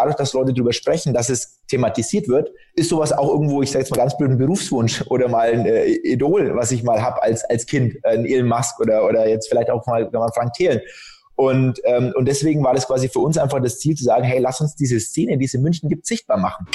[0.00, 3.84] dadurch, dass Leute drüber sprechen, dass es thematisiert wird, ist sowas auch irgendwo, ich sage
[3.84, 7.22] jetzt mal ganz blöd, ein Berufswunsch oder mal ein äh, Idol, was ich mal habe
[7.22, 10.54] als, als Kind, äh, ein Elon Musk oder, oder jetzt vielleicht auch mal, mal Frank
[10.54, 10.80] Thelen.
[11.36, 14.40] Und, ähm, und deswegen war das quasi für uns einfach das Ziel zu sagen, hey,
[14.40, 16.66] lass uns diese Szene, die es in München gibt, sichtbar machen.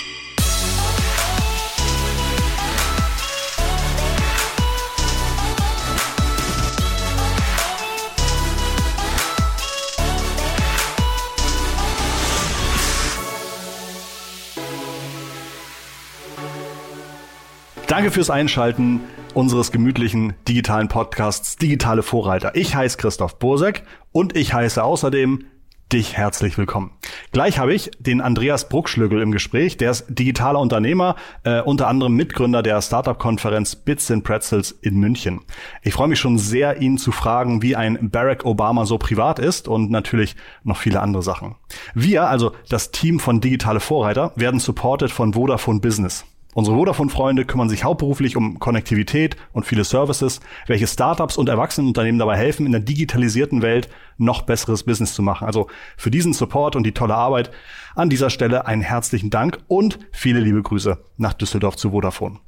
[17.95, 18.99] Danke fürs Einschalten
[19.33, 22.53] unseres gemütlichen digitalen Podcasts Digitale Vorreiter.
[22.53, 25.45] Ich heiße Christoph Bosek und ich heiße außerdem
[25.93, 26.91] dich herzlich willkommen.
[27.31, 29.77] Gleich habe ich den Andreas Bruckschlögel im Gespräch.
[29.77, 35.39] Der ist digitaler Unternehmer, äh, unter anderem Mitgründer der Startup-Konferenz Bits and Pretzels in München.
[35.81, 39.69] Ich freue mich schon sehr, ihn zu fragen, wie ein Barack Obama so privat ist
[39.69, 40.35] und natürlich
[40.65, 41.55] noch viele andere Sachen.
[41.93, 46.25] Wir, also das Team von Digitale Vorreiter, werden supported von Vodafone Business.
[46.55, 52.37] Unsere Vodafone-Freunde kümmern sich hauptberuflich um Konnektivität und viele Services, welche Startups und Erwachsenenunternehmen dabei
[52.37, 55.47] helfen, in der digitalisierten Welt noch besseres Business zu machen.
[55.47, 57.51] Also für diesen Support und die tolle Arbeit
[57.93, 62.39] an dieser Stelle einen herzlichen Dank und viele liebe Grüße nach Düsseldorf zu Vodafone.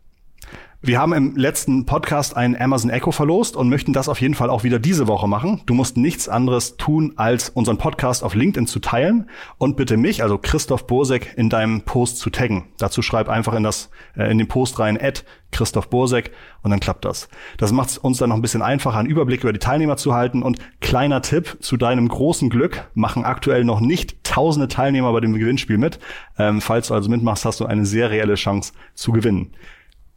[0.79, 4.51] Wir haben im letzten Podcast einen Amazon Echo verlost und möchten das auf jeden Fall
[4.51, 5.63] auch wieder diese Woche machen.
[5.65, 10.21] Du musst nichts anderes tun, als unseren Podcast auf LinkedIn zu teilen und bitte mich,
[10.21, 12.65] also Christoph Bosek, in deinem Post zu taggen.
[12.77, 16.79] Dazu schreib einfach in das äh, in den Post rein at Christoph Bosek und dann
[16.79, 17.27] klappt das.
[17.57, 20.13] Das macht es uns dann noch ein bisschen einfacher, einen Überblick über die Teilnehmer zu
[20.13, 25.21] halten und kleiner Tipp zu deinem großen Glück machen aktuell noch nicht tausende Teilnehmer bei
[25.21, 25.97] dem Gewinnspiel mit.
[26.37, 29.55] Ähm, falls du also mitmachst, hast du eine sehr reelle Chance zu gewinnen.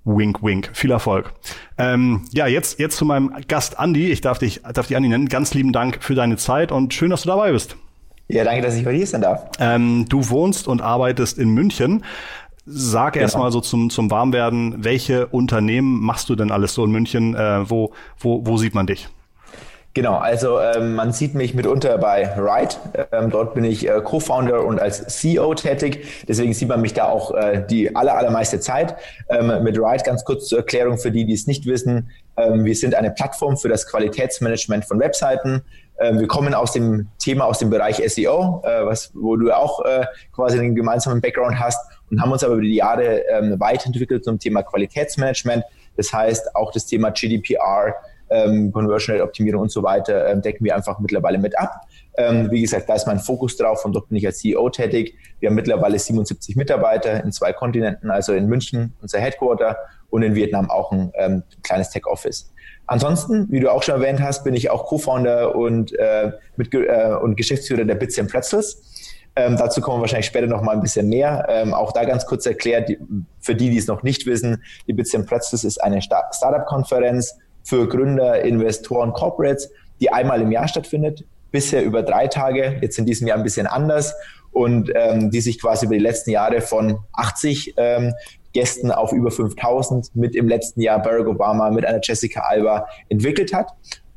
[0.04, 0.70] Wink, wink.
[0.72, 1.32] Viel Erfolg.
[1.76, 4.10] Ähm, ja, jetzt, jetzt zu meinem Gast Andi.
[4.10, 5.28] Ich darf dich, darf dich Andi nennen.
[5.28, 7.76] Ganz lieben Dank für deine Zeit und schön, dass du dabei bist.
[8.28, 9.50] Ja, danke, dass ich bei dir sein darf.
[9.58, 12.04] Ähm, du wohnst und arbeitest in München.
[12.64, 13.24] Sag genau.
[13.24, 17.34] erstmal so zum, zum Warmwerden, welche Unternehmen machst du denn alles so in München?
[17.34, 19.08] Äh, wo, wo, wo sieht man dich?
[19.92, 22.76] Genau, also ähm, man sieht mich mitunter bei Ride.
[23.10, 26.24] Ähm, dort bin ich äh, Co-Founder und als CEO tätig.
[26.28, 28.94] Deswegen sieht man mich da auch äh, die aller, allermeiste Zeit.
[29.28, 32.10] Ähm, mit Ride ganz kurz zur Erklärung für die, die es nicht wissen.
[32.36, 35.62] Ähm, wir sind eine Plattform für das Qualitätsmanagement von Webseiten.
[35.98, 39.84] Ähm, wir kommen aus dem Thema, aus dem Bereich SEO, äh, was, wo du auch
[39.84, 41.80] äh, quasi einen gemeinsamen Background hast
[42.12, 45.64] und haben uns aber über die Jahre ähm, weiterentwickelt zum Thema Qualitätsmanagement.
[45.96, 47.94] Das heißt, auch das Thema GDPR,
[48.30, 51.86] ähm, Conversion Rate Optimierung und so weiter ähm, decken wir einfach mittlerweile mit ab.
[52.16, 55.16] Ähm, wie gesagt, da ist mein Fokus drauf und dort bin ich als CEO tätig.
[55.38, 59.76] Wir haben mittlerweile 77 Mitarbeiter in zwei Kontinenten, also in München unser Headquarter
[60.10, 62.52] und in Vietnam auch ein ähm, kleines Tech-Office.
[62.86, 67.14] Ansonsten, wie du auch schon erwähnt hast, bin ich auch Co-Founder und, äh, mit, äh,
[67.22, 68.82] und Geschäftsführer der Bits Pretzels.
[69.36, 71.46] Ähm, dazu kommen wir wahrscheinlich später noch mal ein bisschen mehr.
[71.48, 72.98] Ähm, auch da ganz kurz erklärt, die,
[73.38, 78.42] für die, die es noch nicht wissen, die Bits Pretzels ist eine Startup-Konferenz für Gründer,
[78.42, 81.24] Investoren, Corporates, die einmal im Jahr stattfindet.
[81.50, 84.14] Bisher über drei Tage, jetzt in diesem Jahr ein bisschen anders
[84.52, 88.14] und ähm, die sich quasi über die letzten Jahre von 80 ähm,
[88.52, 93.52] Gästen auf über 5000 mit im letzten Jahr Barack Obama, mit einer Jessica Alba entwickelt
[93.52, 93.72] hat.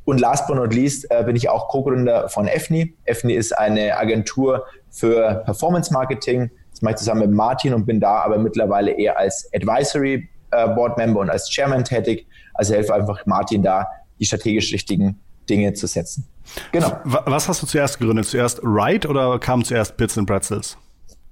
[0.05, 2.93] Und last but not least äh, bin ich auch Co-Gründer von EFNI.
[3.05, 6.51] EFNI ist eine Agentur für Performance Marketing.
[6.71, 10.67] Das mache ich zusammen mit Martin und bin da aber mittlerweile eher als Advisory äh,
[10.69, 12.27] Board Member und als Chairman tätig.
[12.53, 13.87] Also helfe einfach Martin da,
[14.19, 15.19] die strategisch richtigen
[15.49, 16.27] Dinge zu setzen.
[16.71, 16.91] Genau.
[17.03, 18.25] Was hast du zuerst gegründet?
[18.25, 20.77] Zuerst Ride oder kam zuerst Bits and Pretzels?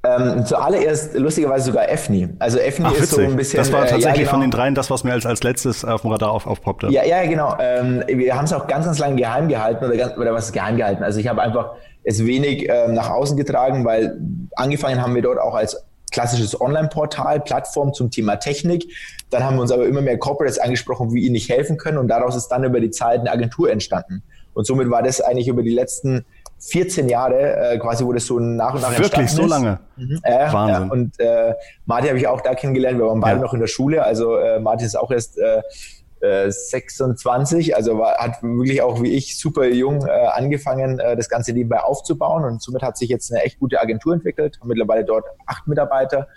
[0.04, 2.30] Ähm, zuallererst lustigerweise sogar EFNI.
[2.40, 3.58] Also EFNI Ach, ist so ein bisschen.
[3.58, 4.30] Das war tatsächlich äh, ja, genau.
[4.32, 6.88] von den dreien das, was mir als, als letztes auf dem Radar auf, aufpoppte.
[6.90, 7.56] Ja, ja, genau.
[7.60, 10.54] Ähm, wir haben es auch ganz, ganz lange geheim gehalten oder, ganz, oder was ist
[10.54, 11.04] geheim gehalten.
[11.04, 14.18] Also ich habe einfach es wenig ähm, nach außen getragen, weil
[14.56, 18.86] angefangen haben wir dort auch als klassisches Online-Portal, Plattform zum Thema Technik.
[19.30, 21.98] Dann haben wir uns aber immer mehr Corporates angesprochen, wie ihnen nicht helfen können.
[21.98, 24.24] Und daraus ist dann über die Zeit eine Agentur entstanden.
[24.54, 26.26] Und somit war das eigentlich über die letzten
[26.60, 29.80] 14 Jahre äh, quasi, wo das so nach und nach Wirklich so lange?
[29.96, 30.20] Mhm.
[30.22, 30.86] Äh, Wahnsinn.
[30.86, 31.54] Ja, und äh,
[31.86, 33.00] Martin habe ich auch da kennengelernt.
[33.00, 33.42] Wir waren beide ja.
[33.42, 34.04] noch in der Schule.
[34.04, 35.62] Also äh, Martin ist auch erst äh,
[36.22, 41.30] 26, äh, also war, hat wirklich auch wie ich super jung äh, angefangen, äh, das
[41.30, 45.04] ganze nebenbei aufzubauen und somit hat sich jetzt eine echt gute Agentur entwickelt, haben mittlerweile
[45.04, 46.28] dort acht Mitarbeiter.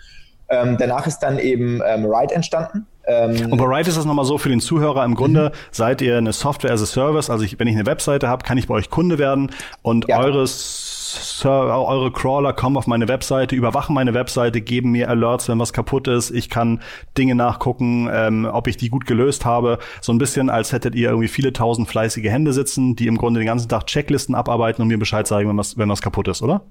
[0.47, 2.85] Ähm, danach ist dann eben ähm, Ride entstanden.
[3.07, 5.03] Ähm, und bei Ride ist das nochmal so für den Zuhörer.
[5.03, 5.57] Im Grunde mhm.
[5.71, 7.29] seid ihr eine Software as a Service.
[7.29, 10.19] Also ich, wenn ich eine Webseite habe, kann ich bei euch Kunde werden und ja.
[10.19, 11.04] eures
[11.45, 16.07] eure Crawler kommen auf meine Webseite, überwachen meine Webseite, geben mir Alerts, wenn was kaputt
[16.07, 16.31] ist.
[16.31, 16.81] Ich kann
[17.17, 19.79] Dinge nachgucken, ähm, ob ich die gut gelöst habe.
[20.01, 23.39] So ein bisschen, als hättet ihr irgendwie viele tausend fleißige Hände sitzen, die im Grunde
[23.39, 26.41] den ganzen Tag Checklisten abarbeiten und mir Bescheid sagen, wenn was, wenn was kaputt ist,
[26.41, 26.61] oder?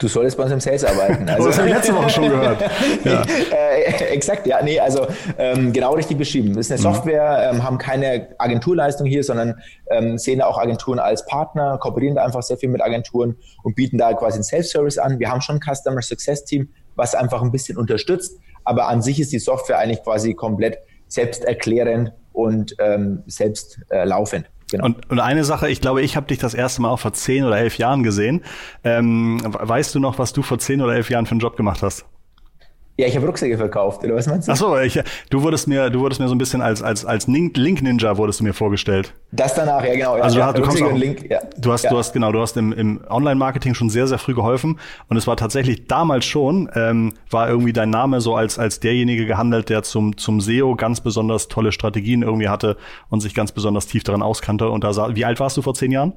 [0.00, 1.28] Du solltest bei uns im Sales arbeiten.
[1.30, 2.62] Also, das habe ich letzte Woche schon gehört.
[3.04, 3.22] Ja.
[3.22, 5.06] äh, exakt, ja, nee, also
[5.38, 6.54] ähm, genau richtig beschrieben.
[6.54, 6.94] Das ist eine mhm.
[6.94, 9.60] Software, ähm, haben keine Agenturleistung hier, sondern
[9.90, 13.76] ähm, sehen da auch Agenturen als Partner, kooperieren da einfach sehr viel mit Agenturen und
[13.76, 15.18] bieten da quasi einen Self-Service an.
[15.18, 19.20] Wir haben schon ein Customer Success Team, was einfach ein bisschen unterstützt, aber an sich
[19.20, 24.46] ist die Software eigentlich quasi komplett selbsterklärend und ähm, selbst äh, laufend.
[24.70, 24.84] Genau.
[24.84, 27.44] Und, und eine Sache, ich glaube, ich habe dich das erste Mal auch vor zehn
[27.44, 28.42] oder elf Jahren gesehen.
[28.84, 31.82] Ähm, weißt du noch, was du vor zehn oder elf Jahren für einen Job gemacht
[31.82, 32.04] hast?
[33.00, 34.52] Ja, ich habe Rucksäcke verkauft, oder was meinst du?
[34.52, 35.00] Ach so, ich,
[35.30, 38.40] du wurdest mir, du wurdest mir so ein bisschen als als als Link Ninja wurdest
[38.40, 39.14] du mir vorgestellt.
[39.32, 40.12] Das danach, ja genau.
[40.16, 41.40] Also ja, du, du kommst auch, Link, ja.
[41.56, 41.90] du hast, ja.
[41.90, 45.26] du hast genau, du hast im, im Online-Marketing schon sehr sehr früh geholfen und es
[45.26, 49.82] war tatsächlich damals schon ähm, war irgendwie dein Name so als als derjenige gehandelt, der
[49.82, 52.76] zum zum SEO ganz besonders tolle Strategien irgendwie hatte
[53.08, 54.68] und sich ganz besonders tief daran auskannte.
[54.68, 56.12] Und da sah, wie alt warst du vor zehn Jahren?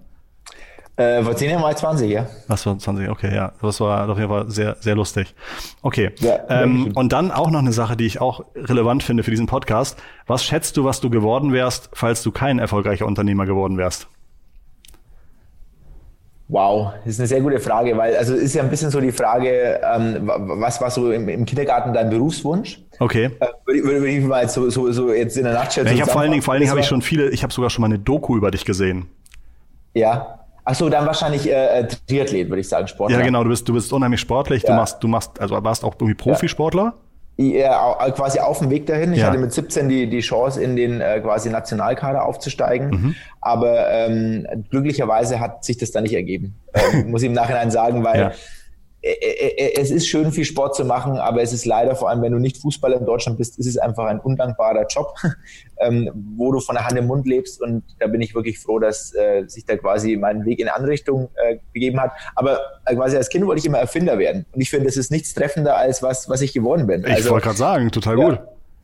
[0.96, 2.28] Äh, vor zehn Jahren war ich 20, ja.
[2.48, 3.54] Das war 20, okay, ja.
[3.62, 5.34] Das war auf jeden Fall sehr, sehr lustig.
[5.82, 6.12] Okay.
[6.20, 9.48] Ja, ähm, und dann auch noch eine Sache, die ich auch relevant finde für diesen
[9.48, 9.98] Podcast.
[10.28, 14.08] Was schätzt du, was du geworden wärst, falls du kein erfolgreicher Unternehmer geworden wärst?
[16.50, 19.12] Wow, das ist eine sehr gute Frage, weil also ist ja ein bisschen so die
[19.12, 22.80] Frage, ähm, was war so im, im, Kindergarten dein Berufswunsch?
[23.00, 23.32] Okay.
[23.40, 25.90] Äh, würde, würde ich mal so, so, so jetzt in der Nachtschelle.
[25.90, 27.52] Ja, ich habe vor allen Dingen, vor allen Dingen habe ich schon viele, ich habe
[27.52, 29.08] sogar schon mal eine Doku über dich gesehen.
[29.96, 30.43] Ja.
[30.66, 33.20] Ach so, dann wahrscheinlich äh, äh, Triathlet, würde ich sagen, Sportler.
[33.20, 34.64] Ja, genau, du bist, du bist unheimlich sportlich.
[34.64, 34.70] Ja.
[34.70, 36.94] Du machst, du machst, also warst auch irgendwie Profisportler?
[37.36, 39.12] Ja, quasi auf dem Weg dahin.
[39.14, 39.28] Ich ja.
[39.28, 42.90] hatte mit 17 die, die Chance, in den äh, quasi Nationalkader aufzusteigen.
[42.90, 43.16] Mhm.
[43.42, 46.56] Aber ähm, glücklicherweise hat sich das dann nicht ergeben.
[46.74, 48.32] Ähm, muss ich im Nachhinein sagen, weil ja.
[49.04, 52.10] Äh, äh, äh, es ist schön, viel Sport zu machen, aber es ist leider, vor
[52.10, 55.14] allem wenn du nicht Fußballer in Deutschland bist, ist es einfach ein undankbarer Job,
[55.80, 57.62] ähm, wo du von der Hand im Mund lebst.
[57.62, 60.76] Und da bin ich wirklich froh, dass äh, sich da quasi mein Weg in eine
[60.78, 62.12] andere Richtung äh, gegeben hat.
[62.36, 64.46] Aber äh, quasi als Kind wollte ich immer Erfinder werden.
[64.54, 67.02] Und ich finde, das ist nichts treffender als was, was ich geworden bin.
[67.02, 68.40] Ich also, wollte gerade sagen, total ja, gut.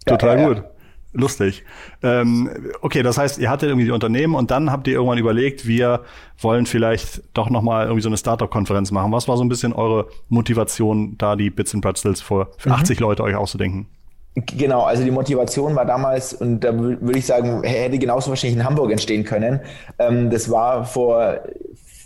[0.06, 0.64] Total ja, ja, gut.
[1.12, 1.64] Lustig.
[2.04, 2.50] Ähm,
[2.82, 6.02] okay, das heißt, ihr hattet irgendwie die Unternehmen und dann habt ihr irgendwann überlegt, wir
[6.40, 9.12] wollen vielleicht doch nochmal irgendwie so eine Startup-Konferenz machen.
[9.12, 12.76] Was war so ein bisschen eure Motivation, da die Bits and Pretzels für, für mhm.
[12.76, 13.88] 80 Leute euch auszudenken?
[14.36, 18.66] Genau, also die Motivation war damals, und da würde ich sagen, hätte genauso wahrscheinlich in
[18.66, 19.60] Hamburg entstehen können.
[19.98, 21.40] Ähm, das war vor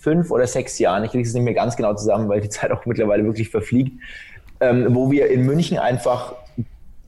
[0.01, 2.71] fünf oder sechs Jahren, ich kriege es nicht mehr ganz genau zusammen, weil die Zeit
[2.71, 3.91] auch mittlerweile wirklich verfliegt,
[4.61, 6.35] ähm, wo wir in München einfach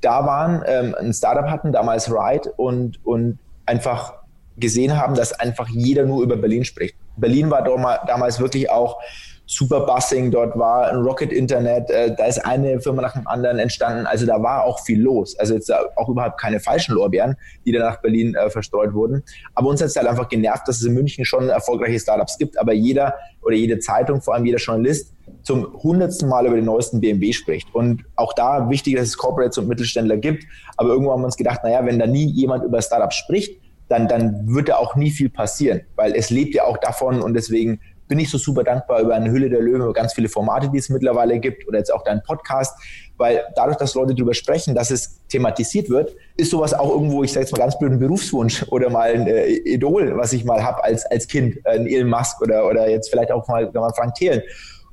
[0.06, 4.14] da waren, ähm, ein Startup hatten, damals Ride, und, und einfach
[4.58, 6.96] gesehen haben, dass einfach jeder nur über Berlin spricht.
[7.18, 7.64] Berlin war
[8.06, 9.00] damals wirklich auch
[9.48, 13.60] super Bussing, dort war ein Rocket Internet, äh, da ist eine Firma nach dem anderen
[13.60, 15.38] entstanden, also da war auch viel los.
[15.38, 17.36] Also jetzt auch überhaupt keine falschen Lorbeeren,
[17.66, 19.24] die dann nach Berlin äh, verstreut wurden.
[19.54, 22.58] Aber uns hat es halt einfach genervt, dass es in München schon erfolgreiche Startups gibt,
[22.58, 27.02] aber jeder oder jede Zeitung, vor allem jeder Journalist, zum hundertsten Mal über den neuesten
[27.02, 27.74] BMW spricht.
[27.74, 30.46] Und auch da wichtig, dass es Corporates und Mittelständler gibt.
[30.78, 34.08] Aber irgendwo haben wir uns gedacht, naja, wenn da nie jemand über Startups spricht, dann,
[34.08, 37.80] dann wird da auch nie viel passieren, weil es lebt ja auch davon und deswegen
[38.08, 40.78] bin ich so super dankbar über eine Hülle der Löwen, über ganz viele Formate, die
[40.78, 42.78] es mittlerweile gibt oder jetzt auch deinen Podcast,
[43.18, 47.32] weil dadurch, dass Leute darüber sprechen, dass es thematisiert wird, ist sowas auch irgendwo, ich
[47.32, 50.64] sage jetzt mal ganz blöd, ein Berufswunsch oder mal ein äh, Idol, was ich mal
[50.64, 53.92] habe als, als Kind, äh, ein Elon Musk oder, oder jetzt vielleicht auch mal, mal
[53.96, 54.42] Frank Thelen.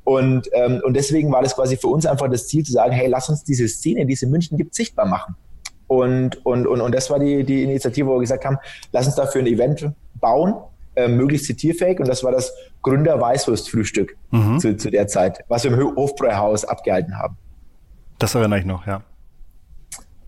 [0.05, 3.09] Und, ähm, und deswegen war das quasi für uns einfach das Ziel zu sagen, hey,
[3.09, 5.37] lass uns diese Szene, die es in München gibt, sichtbar machen.
[5.87, 8.59] Und, und, und, und das war die, die Initiative, wo wir gesagt haben,
[8.93, 10.55] lass uns dafür ein Event bauen,
[10.97, 12.01] äh, möglichst zitierfähig.
[12.01, 14.59] Und das war das Gründer Weißwurstfrühstück mhm.
[14.59, 17.37] zu, zu der Zeit, was wir im Hofbräuhaus abgehalten haben.
[18.19, 19.03] Das erinnere ich noch, ja.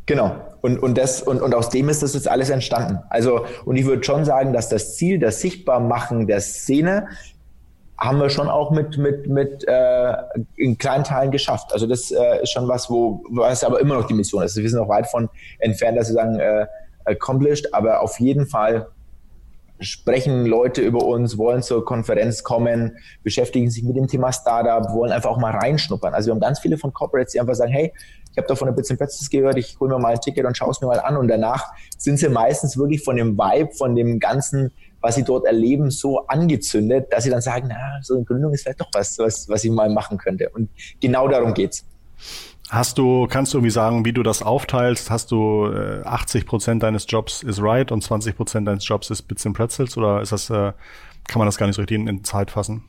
[0.06, 0.36] Genau.
[0.60, 2.98] Und, und, das, und, und aus dem ist das jetzt alles entstanden.
[3.08, 7.08] Also, und ich würde schon sagen, dass das Ziel, das Sichtbarmachen der Szene,
[7.98, 10.14] haben wir schon auch mit, mit, mit äh,
[10.56, 11.72] in kleinen Teilen geschafft.
[11.72, 14.56] Also das äh, ist schon was, wo was aber immer noch die Mission ist.
[14.56, 15.28] Wir sind noch weit von
[15.60, 16.66] entfernt, dass wir sagen, äh,
[17.04, 18.88] accomplished, aber auf jeden Fall
[19.80, 25.12] sprechen Leute über uns, wollen zur Konferenz kommen, beschäftigen sich mit dem Thema Startup, wollen
[25.12, 26.14] einfach auch mal reinschnuppern.
[26.14, 27.92] Also wir haben ganz viele von Corporates, die einfach sagen, hey,
[28.30, 30.56] ich habe da von der Bits Pretzels gehört, ich hole mir mal ein Ticket und
[30.56, 31.16] schaue es mir mal an.
[31.16, 35.44] Und danach sind sie meistens wirklich von dem Vibe, von dem ganzen, was sie dort
[35.46, 39.18] erleben, so angezündet, dass sie dann sagen, na, so eine Gründung ist vielleicht doch was,
[39.18, 40.48] was, was ich mal machen könnte.
[40.50, 40.68] Und
[41.00, 41.84] genau darum geht's.
[42.70, 45.10] Hast du, kannst du irgendwie sagen, wie du das aufteilst?
[45.10, 49.22] Hast du äh, 80 Prozent deines Jobs ist Right und 20 Prozent deines Jobs ist
[49.22, 50.72] Bits and Pretzels oder ist das, äh,
[51.28, 52.84] kann man das gar nicht so richtig in, in Zeit fassen?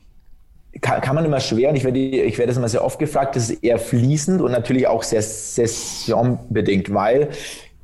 [0.80, 3.36] Kann, kann man immer schwer und ich werde, ich werde das immer sehr oft gefragt,
[3.36, 7.30] das ist eher fließend und natürlich auch sehr saisonbedingt, weil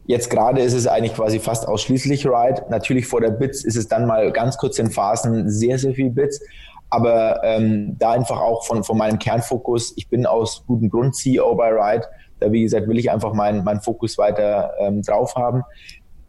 [0.05, 2.65] Jetzt gerade ist es eigentlich quasi fast ausschließlich Ride.
[2.71, 6.11] Natürlich vor der Bits ist es dann mal ganz kurz in Phasen sehr, sehr viel
[6.11, 6.41] Bits.
[6.93, 11.55] Aber ähm, da einfach auch von, von meinem Kernfokus, ich bin aus gutem Grund CEO
[11.55, 12.07] bei Ride,
[12.39, 15.63] da wie gesagt will ich einfach meinen mein Fokus weiter ähm, drauf haben.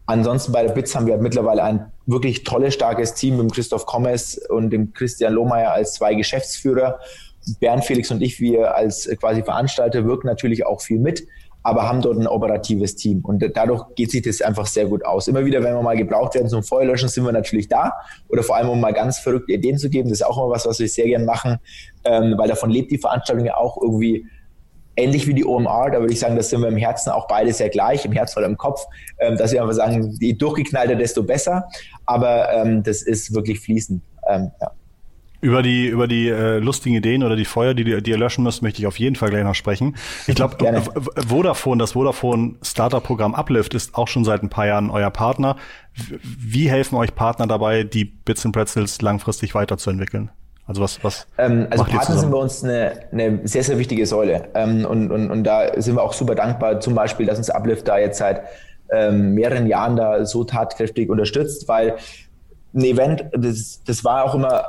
[0.05, 4.38] Ansonsten bei der BITS haben wir mittlerweile ein wirklich tolles, starkes Team mit Christoph Kommes
[4.38, 6.98] und dem Christian Lohmeier als zwei Geschäftsführer.
[7.60, 11.27] Bernd Felix und ich, wir als quasi Veranstalter wirken natürlich auch viel mit,
[11.63, 13.22] aber haben dort ein operatives Team.
[13.24, 15.27] Und dadurch geht sich das einfach sehr gut aus.
[15.27, 17.93] Immer wieder, wenn wir mal gebraucht werden zum Feuerlöschen, sind wir natürlich da.
[18.29, 20.10] Oder vor allem, um mal ganz verrückte Ideen zu geben.
[20.10, 21.60] Das ist auch immer was, was wir sehr gern machen,
[22.03, 24.25] ähm, weil davon lebt die Veranstaltung ja auch irgendwie
[24.96, 27.51] ähnlich wie die OMR, da würde ich sagen, das sind wir im Herzen auch beide
[27.51, 28.86] sehr gleich, im Herz oder im Kopf,
[29.20, 31.67] ähm, dass wir einfach sagen, je durchgeknallter, desto besser.
[32.05, 34.03] Aber ähm, das ist wirklich fließend.
[34.29, 34.72] Ähm, ja.
[35.43, 38.62] Über die, über die äh, lustigen Ideen oder die Feuer, die, die ihr löschen müsst,
[38.62, 39.97] möchte ich auf jeden Fall gleich noch sprechen.
[40.25, 40.55] Ich glaube,
[41.27, 45.57] Vodafone, das Vodafone Startup-Programm Uplift ist auch schon seit ein paar Jahren euer Partner.
[46.23, 50.31] Wie helfen euch Partner dabei, die Bits and Pretzels langfristig weiterzuentwickeln?
[50.65, 54.47] Also was, was ähm, Also Partner sind bei uns eine, eine sehr, sehr wichtige Säule.
[54.53, 57.85] Ähm, und, und, und da sind wir auch super dankbar, zum Beispiel, dass uns Uplift
[57.89, 58.43] da jetzt seit
[58.93, 61.97] ähm, mehreren Jahren da so tatkräftig unterstützt, weil
[62.73, 64.63] ein Event, das, das war auch immer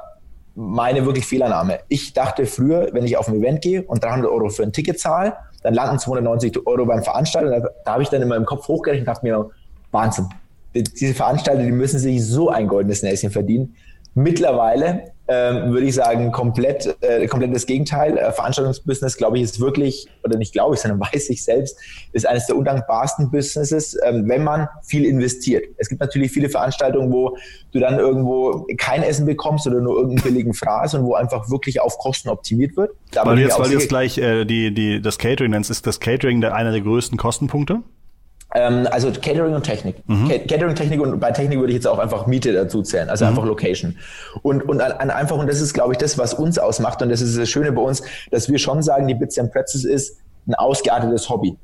[0.55, 1.81] meine wirklich Fehlernahme.
[1.89, 5.01] Ich dachte früher, wenn ich auf ein Event gehe und 300 Euro für ein Ticket
[5.01, 7.61] zahle, dann landen 290 Euro beim Veranstalter.
[7.61, 9.51] Da, da habe ich dann in meinem Kopf hochgerechnet und dachte mir,
[9.91, 10.29] Wahnsinn.
[10.75, 13.75] Diese Veranstalter, die müssen sich so ein goldenes Näschen verdienen.
[14.15, 18.19] Mittlerweile ähm, würde ich sagen, komplett, äh, komplett das Gegenteil.
[18.19, 21.79] Äh, Veranstaltungsbusiness, glaube ich, ist wirklich, oder nicht glaube ich, sondern weiß ich selbst,
[22.13, 25.65] ist eines der undankbarsten Businesses, ähm, wenn man viel investiert.
[25.79, 27.37] Es gibt natürlich viele Veranstaltungen, wo
[27.73, 31.81] du dann irgendwo kein Essen bekommst oder nur irgendeinen billigen Fraß und wo einfach wirklich
[31.81, 32.91] auf Kosten optimiert wird.
[33.13, 35.87] Da weil du jetzt, weil du jetzt gleich äh, die, die, das Catering nennst, ist
[35.87, 37.83] das Catering der, einer der größten Kostenpunkte?
[38.55, 39.97] Ähm, also Catering und Technik.
[40.07, 40.29] Mhm.
[40.47, 43.31] Catering, Technik und bei Technik würde ich jetzt auch einfach Miete dazu zählen, also mhm.
[43.31, 43.99] einfach Location.
[44.43, 47.21] Und, und an, einfach, und das ist, glaube ich, das, was uns ausmacht und das
[47.21, 50.55] ist das Schöne bei uns, dass wir schon sagen, die Bits and Pretzels ist ein
[50.55, 51.57] ausgeartetes Hobby.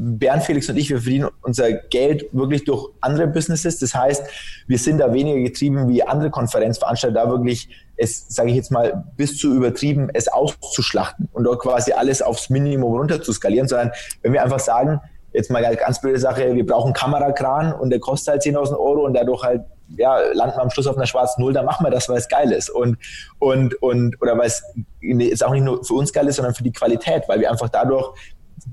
[0.00, 3.80] Bernd, Felix und ich, wir verdienen unser Geld wirklich durch andere Businesses.
[3.80, 4.22] Das heißt,
[4.68, 9.04] wir sind da weniger getrieben wie andere Konferenzveranstalter, da wirklich es, sage ich jetzt mal,
[9.16, 13.90] bis zu übertrieben, es auszuschlachten und dort quasi alles aufs Minimum runter zu skalieren, sondern
[14.22, 15.00] wenn wir einfach sagen,
[15.38, 19.14] jetzt mal ganz blöde Sache, wir brauchen Kamerakran und der kostet halt 10.000 Euro und
[19.14, 19.62] dadurch halt,
[19.96, 22.28] ja, landen wir am Schluss auf einer schwarzen Null, dann machen wir das, weil es
[22.28, 22.68] geil ist.
[22.68, 22.98] Und,
[23.38, 24.62] und, und, oder weil es
[25.00, 27.68] ist auch nicht nur für uns geil ist, sondern für die Qualität, weil wir einfach
[27.68, 28.12] dadurch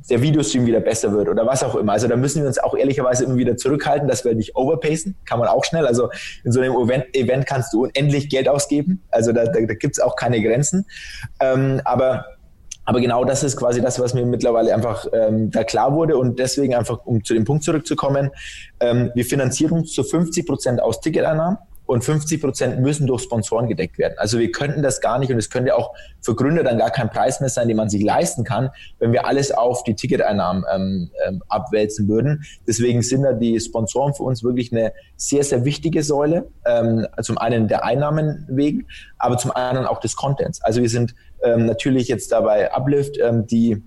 [0.09, 1.93] der Videostream wieder besser wird oder was auch immer.
[1.93, 5.39] Also da müssen wir uns auch ehrlicherweise immer wieder zurückhalten, dass wir nicht overpacen, kann
[5.39, 5.85] man auch schnell.
[5.85, 6.09] Also
[6.43, 9.97] in so einem Event, Event kannst du unendlich Geld ausgeben, also da, da, da gibt
[9.97, 10.87] es auch keine Grenzen.
[11.39, 12.25] Ähm, aber
[12.85, 16.17] aber genau das ist quasi das, was mir mittlerweile einfach ähm, da klar wurde.
[16.17, 18.31] Und deswegen einfach, um zu dem Punkt zurückzukommen,
[18.79, 23.67] ähm, wir finanzieren uns zu 50 Prozent aus Ticketeinnahmen und 50 Prozent müssen durch Sponsoren
[23.67, 24.15] gedeckt werden.
[24.17, 27.09] Also wir könnten das gar nicht und es könnte auch für Gründer dann gar kein
[27.09, 31.11] Preis mehr sein, den man sich leisten kann, wenn wir alles auf die Ticketeinnahmen ähm,
[31.27, 32.43] ähm, abwälzen würden.
[32.67, 36.47] Deswegen sind da die Sponsoren für uns wirklich eine sehr, sehr wichtige Säule.
[36.65, 38.87] Ähm, zum einen der Einnahmen wegen,
[39.17, 40.61] aber zum anderen auch des Contents.
[40.61, 43.83] Also wir sind ähm, natürlich jetzt dabei Uplift, ähm, die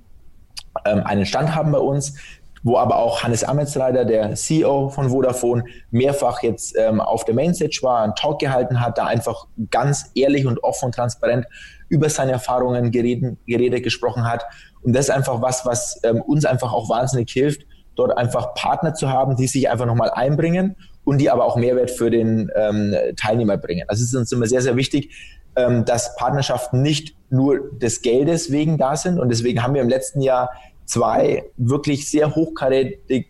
[0.85, 2.15] ähm, einen Stand haben bei uns,
[2.63, 7.79] wo aber auch Hannes Ametsreiter, der CEO von Vodafone, mehrfach jetzt ähm, auf der Mainstage
[7.83, 11.47] war, einen Talk gehalten hat, da einfach ganz ehrlich und offen und transparent
[11.89, 14.45] über seine Erfahrungen geredet, geredet gesprochen hat.
[14.83, 17.63] Und das ist einfach was, was ähm, uns einfach auch wahnsinnig hilft,
[17.95, 21.91] dort einfach Partner zu haben, die sich einfach nochmal einbringen und die aber auch Mehrwert
[21.91, 23.85] für den ähm, Teilnehmer bringen.
[23.89, 25.11] Also es ist uns immer sehr, sehr wichtig,
[25.57, 29.19] ähm, dass Partnerschaften nicht nur des Geldes wegen da sind.
[29.19, 30.51] Und deswegen haben wir im letzten Jahr
[30.89, 33.29] zwei wirklich sehr hochkarätig,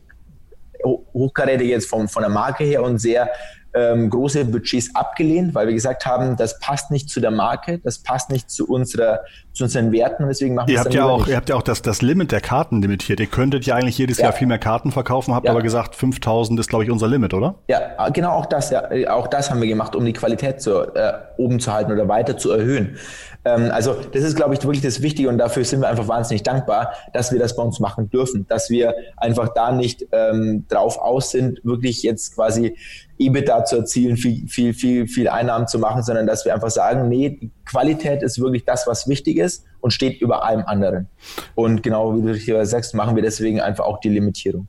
[0.84, 3.30] hochkarätig jetzt von, von der Marke her und sehr
[3.78, 7.99] ähm, große Budgets abgelehnt, weil wir gesagt haben, das passt nicht zu der Marke, das
[7.99, 9.20] passt nicht zu unserer,
[9.52, 11.28] zu unseren Werten und deswegen machen wir es habt ja auch, nicht.
[11.28, 13.20] Ihr habt ja auch das, das Limit der Karten limitiert.
[13.20, 14.25] Ihr könntet ja eigentlich jedes ja.
[14.25, 15.52] Jahr viel mehr Karten verkaufen, habt ja.
[15.52, 17.56] aber gesagt, 5000 ist, glaube ich, unser Limit, oder?
[17.68, 18.88] Ja, genau auch das, ja.
[19.11, 22.37] Auch das haben wir gemacht, um die Qualität zu, äh, oben zu halten oder weiter
[22.37, 22.97] zu erhöhen.
[23.44, 26.42] Ähm, also das ist, glaube ich, wirklich das Wichtige und dafür sind wir einfach wahnsinnig
[26.42, 30.99] dankbar, dass wir das bei uns machen dürfen, dass wir einfach da nicht ähm, drauf
[30.99, 32.76] aus sind, wirklich jetzt quasi
[33.18, 37.08] EBITDA zu erzielen, viel, viel, viel, viel Einnahmen zu machen, sondern dass wir einfach sagen,
[37.08, 41.08] nee, Qualität ist wirklich das, was wichtig ist und steht über allem anderen.
[41.54, 44.68] Und genau wie du hier sagst, machen wir deswegen einfach auch die Limitierung.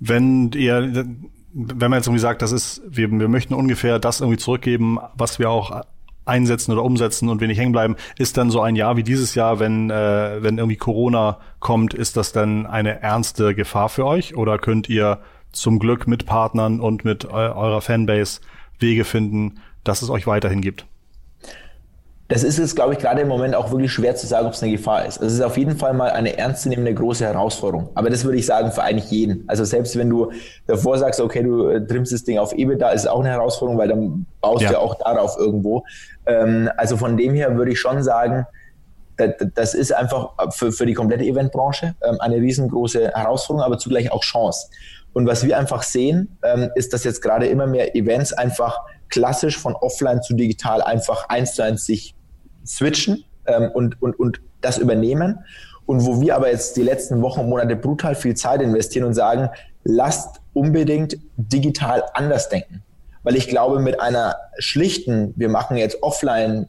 [0.00, 1.06] Wenn ihr,
[1.52, 5.38] wenn man jetzt irgendwie sagt, das ist, wir, wir möchten ungefähr das irgendwie zurückgeben, was
[5.38, 5.82] wir auch
[6.26, 7.96] einsetzen oder umsetzen und wenig hängen bleiben.
[8.18, 12.16] Ist dann so ein Jahr wie dieses Jahr, wenn, äh, wenn irgendwie Corona kommt, ist
[12.16, 14.36] das dann eine ernste Gefahr für euch?
[14.36, 15.20] Oder könnt ihr
[15.52, 18.40] zum Glück mit Partnern und mit eu eurer Fanbase
[18.78, 20.86] Wege finden, dass es euch weiterhin gibt?
[22.28, 24.62] das ist es, glaube ich, gerade im Moment auch wirklich schwer zu sagen, ob es
[24.62, 25.18] eine Gefahr ist.
[25.18, 27.90] Also es ist auf jeden Fall mal eine ernstzunehmende große Herausforderung.
[27.94, 29.44] Aber das würde ich sagen für eigentlich jeden.
[29.46, 30.32] Also selbst wenn du
[30.66, 33.78] davor sagst, okay, du äh, trimmst das Ding auf EBITDA, ist es auch eine Herausforderung,
[33.78, 34.68] weil dann baust ja.
[34.68, 35.84] du ja auch darauf irgendwo.
[36.26, 38.46] Ähm, also von dem her würde ich schon sagen,
[39.54, 44.22] das ist einfach für, für die komplette Eventbranche ähm, eine riesengroße Herausforderung, aber zugleich auch
[44.22, 44.66] Chance.
[45.16, 49.56] Und was wir einfach sehen, ähm, ist, dass jetzt gerade immer mehr Events einfach klassisch
[49.56, 52.14] von offline zu digital einfach eins zu eins sich
[52.66, 55.38] switchen ähm, und, und, und das übernehmen.
[55.86, 59.14] Und wo wir aber jetzt die letzten Wochen und Monate brutal viel Zeit investieren und
[59.14, 59.48] sagen,
[59.84, 62.82] lasst unbedingt digital anders denken.
[63.22, 66.68] Weil ich glaube, mit einer schlichten, wir machen jetzt offline,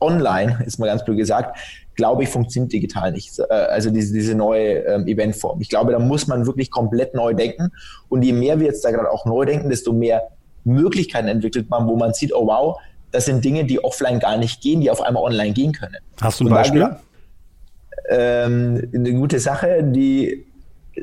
[0.00, 1.58] online, ist mal ganz blöd gesagt,
[2.00, 3.38] glaube ich, funktioniert digital nicht.
[3.38, 5.60] Äh, also diese, diese neue ähm, Eventform.
[5.60, 7.72] Ich glaube, da muss man wirklich komplett neu denken.
[8.08, 10.28] Und je mehr wir jetzt da gerade auch neu denken, desto mehr
[10.64, 12.78] Möglichkeiten entwickelt man, wo man sieht, oh wow,
[13.10, 15.98] das sind Dinge, die offline gar nicht gehen, die auf einmal online gehen können.
[16.22, 16.80] Hast du ein Beispiel?
[16.80, 17.00] Da,
[18.08, 20.46] ähm, eine gute Sache, die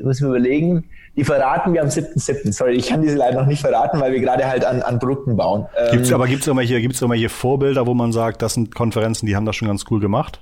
[0.02, 0.84] müssen wir überlegen.
[1.16, 2.52] Die verraten wir am 7.7.
[2.52, 5.36] Sorry, ich kann diese leider noch nicht verraten, weil wir gerade halt an, an Produkten
[5.36, 5.66] bauen.
[5.92, 9.26] Gibt's, ähm, aber gibt es irgendwelche, gibt's irgendwelche Vorbilder, wo man sagt, das sind Konferenzen,
[9.26, 10.40] die haben das schon ganz cool gemacht?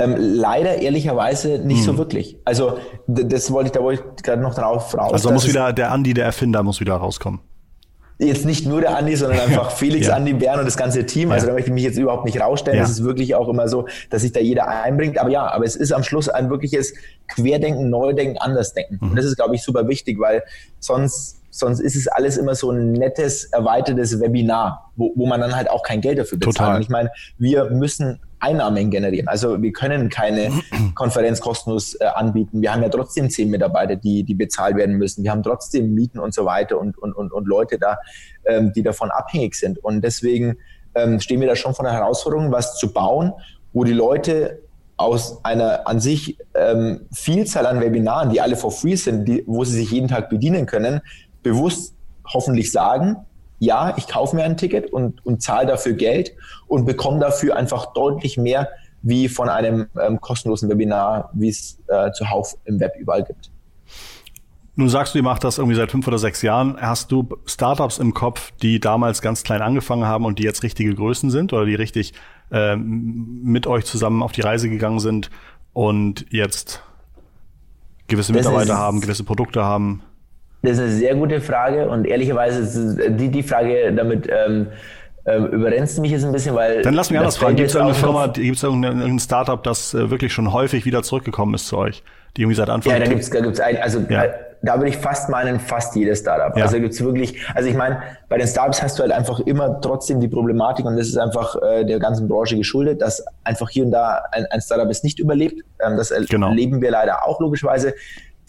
[0.00, 1.84] Ähm, leider ehrlicherweise nicht hm.
[1.84, 2.38] so wirklich.
[2.44, 5.12] Also das wollte ich, da wollte ich gerade noch drauf raus.
[5.12, 7.40] Also muss wieder der Andi, der Erfinder, muss wieder rauskommen
[8.26, 10.14] jetzt nicht nur der Andi, sondern einfach Felix, ja.
[10.14, 11.32] Andi, Bern und das ganze Team.
[11.32, 12.78] Also da möchte ich mich jetzt überhaupt nicht rausstellen.
[12.78, 12.84] Ja.
[12.84, 15.18] Es ist wirklich auch immer so, dass sich da jeder einbringt.
[15.18, 16.94] Aber ja, aber es ist am Schluss ein wirkliches
[17.28, 18.98] Querdenken, Neudenken, Andersdenken.
[19.00, 19.10] Mhm.
[19.10, 20.42] Und das ist, glaube ich, super wichtig, weil
[20.78, 25.54] sonst sonst ist es alles immer so ein nettes, erweitertes Webinar, wo, wo man dann
[25.54, 26.56] halt auch kein Geld dafür bezahlt.
[26.56, 26.76] Total.
[26.76, 29.28] Und ich meine, wir müssen Einnahmen generieren.
[29.28, 30.50] Also wir können keine
[30.94, 32.62] Konferenz kostenlos äh, anbieten.
[32.62, 35.22] Wir haben ja trotzdem zehn Mitarbeiter, die, die bezahlt werden müssen.
[35.22, 37.98] Wir haben trotzdem Mieten und so weiter und, und, und, und Leute da,
[38.46, 39.78] ähm, die davon abhängig sind.
[39.78, 40.56] Und deswegen
[40.94, 43.32] ähm, stehen wir da schon vor der Herausforderung, was zu bauen,
[43.72, 44.62] wo die Leute
[44.96, 49.64] aus einer an sich ähm, Vielzahl an Webinaren, die alle for free sind, die, wo
[49.64, 51.00] sie sich jeden Tag bedienen können,
[51.42, 51.94] bewusst
[52.26, 53.16] hoffentlich sagen,
[53.58, 56.32] ja, ich kaufe mir ein Ticket und, und zahle dafür Geld
[56.66, 58.68] und bekomme dafür einfach deutlich mehr
[59.02, 63.50] wie von einem ähm, kostenlosen Webinar, wie es äh, zuhauf im Web überall gibt.
[64.76, 66.80] Nun sagst du, ihr macht das irgendwie seit fünf oder sechs Jahren.
[66.80, 70.94] Hast du Startups im Kopf, die damals ganz klein angefangen haben und die jetzt richtige
[70.94, 72.14] Größen sind oder die richtig
[72.50, 75.30] äh, mit euch zusammen auf die Reise gegangen sind
[75.72, 76.82] und jetzt
[78.06, 80.02] gewisse Mitarbeiter haben, gewisse Produkte haben?
[80.62, 84.68] Das ist eine sehr gute Frage und ehrlicherweise ist die, die Frage damit ähm,
[85.26, 86.82] ähm, überrennst du mich jetzt ein bisschen, weil.
[86.82, 87.56] Dann lass mich anders fragen.
[87.56, 91.54] Gibt es irgendeine Firma, gibt es irgendein Startup, das äh, wirklich schon häufig wieder zurückgekommen
[91.54, 92.02] ist zu euch?
[92.36, 94.26] Die irgendwie seit Anfang Ja, da gibt's, da gibt's ein, also ja.
[94.26, 96.56] da, da würde ich fast meinen, fast jedes Startup.
[96.56, 96.64] Ja.
[96.64, 100.20] Also gibt's wirklich, also ich meine, bei den Startups hast du halt einfach immer trotzdem
[100.20, 103.90] die Problematik und das ist einfach äh, der ganzen Branche geschuldet, dass einfach hier und
[103.90, 105.64] da ein, ein Startup es nicht überlebt.
[105.84, 106.48] Ähm, das genau.
[106.48, 107.94] erleben wir leider auch logischerweise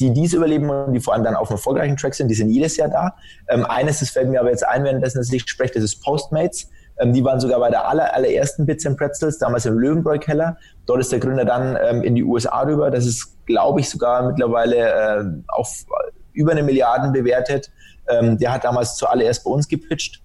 [0.02, 2.50] die dies überleben und die vor allem dann auf einem erfolgreichen Track sind, die sind
[2.50, 3.16] jedes Jahr da.
[3.50, 6.70] Ähm, eines, das fällt mir aber jetzt ein, währenddessen dass ich spreche, das ist Postmates.
[7.00, 10.58] Ähm, die waren sogar bei der aller, allerersten Bits and Pretzels, damals im Löwenbräu-Keller.
[10.88, 12.90] Dort ist der Gründer dann ähm, in die USA rüber.
[12.90, 15.86] Das ist, glaube ich, sogar mittlerweile äh, auf
[16.34, 17.72] über eine Milliarde bewertet.
[18.10, 20.22] Ähm, der hat damals zuallererst bei uns gepitcht.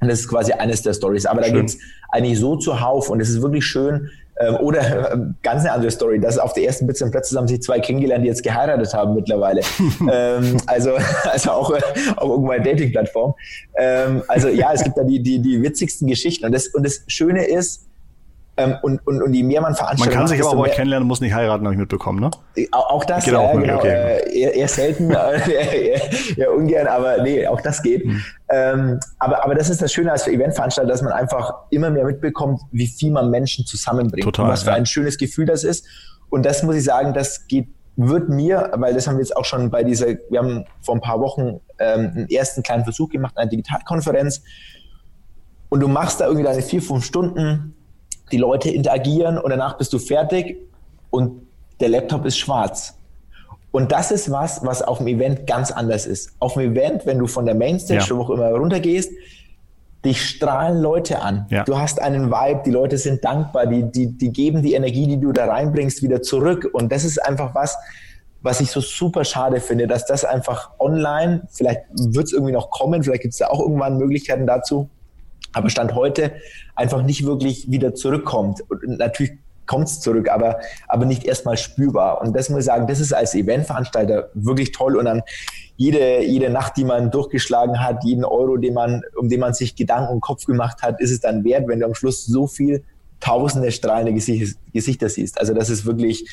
[0.00, 1.26] Und das ist quasi eines der Stories.
[1.26, 1.54] Aber Schön.
[1.54, 1.78] da geht's
[2.10, 4.10] eigentlich so zuhauf und es ist wirklich schön,
[4.42, 7.48] ähm, oder äh, ganz eine andere Story, dass auf der ersten Bits und Plätze haben
[7.48, 9.60] sich zwei kennengelernt, die jetzt geheiratet haben mittlerweile.
[10.10, 10.92] ähm, also,
[11.24, 11.80] also auch, äh,
[12.16, 13.34] auch irgendwo eine Dating-Plattform.
[13.76, 16.46] Ähm, also ja, es gibt da die, die, die witzigsten Geschichten.
[16.46, 17.86] Und das, und das Schöne ist,
[18.56, 20.14] ähm, und, und, und je mehr man veranstaltet.
[20.14, 22.30] Man kann sich aber auch mal kennenlernen, muss nicht heiraten, habe ich mitbekommen, ne?
[22.72, 23.76] Auch das, geht ja, auch, genau.
[23.76, 23.88] Okay.
[23.88, 28.04] Äh, eher, eher selten, eher, eher, ungern, aber nee, auch das geht.
[28.04, 28.22] Mhm.
[28.50, 32.60] Ähm, aber, aber das ist das Schöne als Eventveranstalter, dass man einfach immer mehr mitbekommt,
[32.72, 34.24] wie viel man Menschen zusammenbringt.
[34.24, 35.86] Total, und was für ein schönes Gefühl das ist.
[36.28, 39.44] Und das muss ich sagen, das geht wird mir, weil das haben wir jetzt auch
[39.44, 43.36] schon bei dieser, wir haben vor ein paar Wochen ähm, einen ersten kleinen Versuch gemacht,
[43.36, 44.42] eine Digitalkonferenz.
[45.68, 47.74] Und du machst da irgendwie deine vier, fünf Stunden,
[48.32, 50.56] die Leute interagieren und danach bist du fertig
[51.10, 51.42] und
[51.80, 52.94] der Laptop ist schwarz.
[53.70, 56.32] Und das ist was, was auf dem Event ganz anders ist.
[56.38, 58.16] Auf dem Event, wenn du von der Mainstage, ja.
[58.16, 59.10] wo auch immer runtergehst,
[60.04, 61.46] dich strahlen Leute an.
[61.48, 61.64] Ja.
[61.64, 65.18] Du hast einen Vibe, die Leute sind dankbar, die, die, die geben die Energie, die
[65.18, 66.68] du da reinbringst, wieder zurück.
[66.72, 67.76] Und das ist einfach was,
[68.42, 72.70] was ich so super schade finde, dass das einfach online, vielleicht wird es irgendwie noch
[72.70, 74.88] kommen, vielleicht gibt es da auch irgendwann Möglichkeiten dazu,
[75.52, 76.32] aber Stand heute
[76.74, 78.62] einfach nicht wirklich wieder zurückkommt.
[78.68, 79.32] Und natürlich
[79.66, 82.20] kommt es zurück, aber, aber nicht erstmal spürbar.
[82.20, 84.96] Und das muss ich sagen, das ist als Eventveranstalter wirklich toll.
[84.96, 85.22] Und dann
[85.76, 89.76] jede, jede Nacht, die man durchgeschlagen hat, jeden Euro, den man, um den man sich
[89.76, 92.84] Gedanken und Kopf gemacht hat, ist es dann wert, wenn du am Schluss so viel
[93.20, 95.38] tausende strahlende Gesichter siehst.
[95.38, 96.28] Also das ist wirklich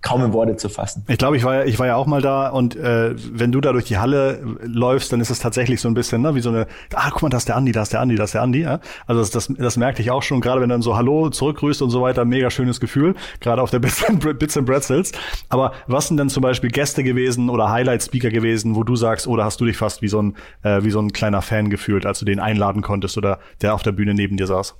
[0.00, 1.04] kaum in Worte zu fassen.
[1.08, 3.60] Ich glaube, ich war ja, ich war ja auch mal da und äh, wenn du
[3.60, 6.50] da durch die Halle läufst, dann ist es tatsächlich so ein bisschen, ne, wie so
[6.50, 8.42] eine, ah, guck mal, das ist der Andi, das ist der Andi, das ist der
[8.42, 8.60] Andi.
[8.60, 8.80] Ja?
[9.06, 11.90] Also das, das, das merkte ich auch schon, gerade wenn dann so Hallo zurückgrüßt und
[11.90, 15.12] so weiter, mega schönes Gefühl, gerade auf der Bits and, Bits and Bretzels.
[15.48, 19.44] Aber was sind denn zum Beispiel Gäste gewesen oder Highlight-Speaker gewesen, wo du sagst, oder
[19.44, 22.20] hast du dich fast wie so ein, äh, wie so ein kleiner Fan gefühlt, als
[22.20, 24.76] du den einladen konntest oder der auf der Bühne neben dir saß?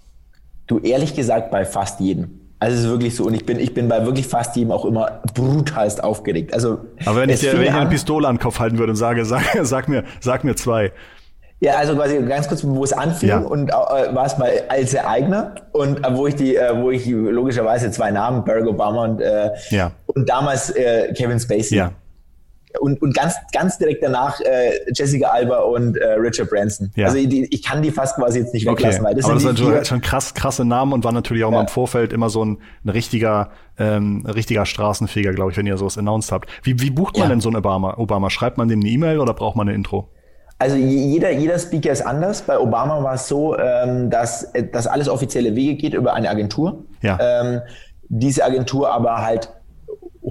[0.68, 2.47] Du ehrlich gesagt bei fast jedem.
[2.60, 3.24] Also es ist wirklich so.
[3.24, 6.52] Und ich bin, ich bin bei wirklich fast jedem auch immer brutalst aufgeregt.
[6.52, 8.96] Also, Aber wenn ich dir wenn ich eine Pistole an den Kopf halten würde und
[8.96, 10.92] sage, sag, sag mir, sag mir zwei.
[11.60, 13.38] Ja, also quasi ganz kurz, wo es anfing ja.
[13.38, 17.04] und äh, war es bei Alze Eigner und äh, wo ich die, äh, wo ich
[17.06, 19.90] logischerweise zwei Namen, Barack Obama und, äh, ja.
[20.06, 21.76] und damals äh, Kevin Spacey.
[21.76, 21.92] Ja
[22.80, 26.90] und, und ganz, ganz direkt danach äh, Jessica Alba und äh, Richard Branson.
[26.96, 27.06] Ja.
[27.06, 29.08] Also die, ich kann die fast quasi jetzt nicht weglassen, okay.
[29.08, 31.56] weil das Aber sind das sind schon krass, krasse Namen und war natürlich auch ja.
[31.56, 35.76] mal im Vorfeld immer so ein, ein richtiger, ähm, richtiger Straßenfeger, glaube ich, wenn ihr
[35.76, 36.48] sowas announced habt.
[36.62, 37.28] Wie, wie bucht man ja.
[37.30, 37.94] denn so ein Obama?
[37.98, 38.30] Obama?
[38.30, 40.10] Schreibt man dem eine E-Mail oder braucht man eine Intro?
[40.60, 42.42] Also jeder, jeder Speaker ist anders.
[42.42, 46.28] Bei Obama war es so, ähm, dass, äh, dass alles offizielle Wege geht über eine
[46.28, 46.84] Agentur.
[47.00, 47.18] Ja.
[47.20, 47.60] Ähm,
[48.08, 49.50] diese Agentur aber halt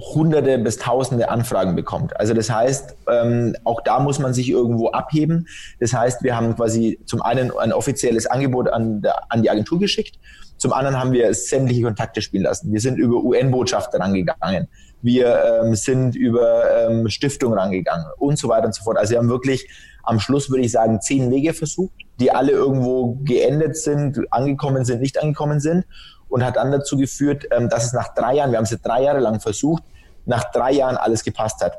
[0.00, 2.18] hunderte bis tausende Anfragen bekommt.
[2.18, 5.48] Also das heißt, ähm, auch da muss man sich irgendwo abheben.
[5.80, 9.78] Das heißt, wir haben quasi zum einen ein offizielles Angebot an, der, an die Agentur
[9.78, 10.18] geschickt,
[10.58, 12.72] zum anderen haben wir sämtliche Kontakte spielen lassen.
[12.72, 14.68] Wir sind über UN-Botschafter rangegangen,
[15.02, 18.98] wir ähm, sind über ähm, Stiftungen rangegangen und so weiter und so fort.
[18.98, 19.68] Also wir haben wirklich
[20.02, 25.00] am Schluss, würde ich sagen, zehn Wege versucht, die alle irgendwo geendet sind, angekommen sind,
[25.00, 25.84] nicht angekommen sind
[26.28, 28.86] und hat dann dazu geführt, ähm, dass es nach drei Jahren, wir haben es jetzt
[28.86, 29.82] drei Jahre lang versucht,
[30.26, 31.78] nach drei Jahren alles gepasst hat.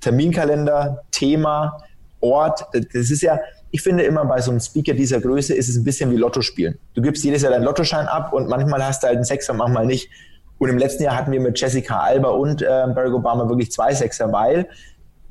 [0.00, 1.82] Terminkalender, Thema,
[2.20, 3.38] Ort, das ist ja,
[3.70, 6.40] ich finde immer bei so einem Speaker dieser Größe ist es ein bisschen wie Lotto
[6.40, 6.78] spielen.
[6.94, 9.86] Du gibst jedes Jahr deinen Lottoschein ab und manchmal hast du halt einen Sechser, manchmal
[9.86, 10.10] nicht.
[10.58, 13.94] Und im letzten Jahr hatten wir mit Jessica Alba und äh, Barack Obama wirklich zwei
[13.94, 14.68] Sechser, weil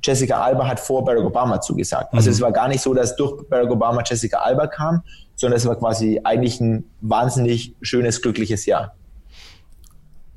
[0.04, 2.14] Jessica Alba hat vor Barack Obama zugesagt.
[2.14, 2.34] Also mhm.
[2.34, 5.04] es war gar nicht so, dass durch Barack Obama Jessica Alba kam,
[5.38, 8.96] sondern es war quasi eigentlich ein wahnsinnig schönes, glückliches Jahr.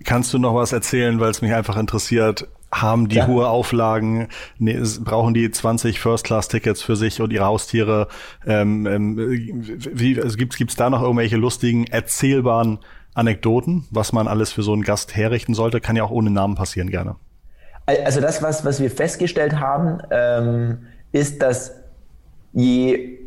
[0.05, 2.49] Kannst du noch was erzählen, weil es mich einfach interessiert?
[2.71, 3.27] Haben die ja.
[3.27, 8.07] hohe Auflagen, ne, brauchen die 20 First-Class-Tickets für sich und ihre Haustiere?
[8.47, 12.79] Ähm, ähm, wie, also gibt's gibt's da noch irgendwelche lustigen, erzählbaren
[13.15, 15.81] Anekdoten, was man alles für so einen Gast herrichten sollte?
[15.81, 17.17] Kann ja auch ohne Namen passieren, gerne.
[17.87, 21.73] Also das, was, was wir festgestellt haben, ähm, ist, dass
[22.53, 23.19] je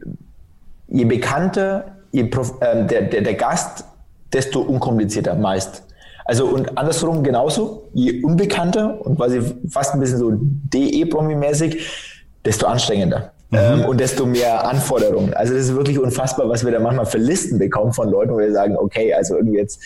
[0.93, 3.83] je bekannter je äh, der, der, der Gast,
[4.31, 5.83] desto unkomplizierter meist.
[6.25, 11.81] Also und andersrum genauso, je unbekannter und quasi fast ein bisschen so DE-Promi-mäßig,
[12.45, 13.31] desto anstrengender.
[13.49, 13.57] Mhm.
[13.57, 15.33] Ähm, und desto mehr Anforderungen.
[15.33, 18.37] Also das ist wirklich unfassbar, was wir da manchmal für Listen bekommen von Leuten, wo
[18.37, 19.81] wir sagen, okay, also irgendwie jetzt,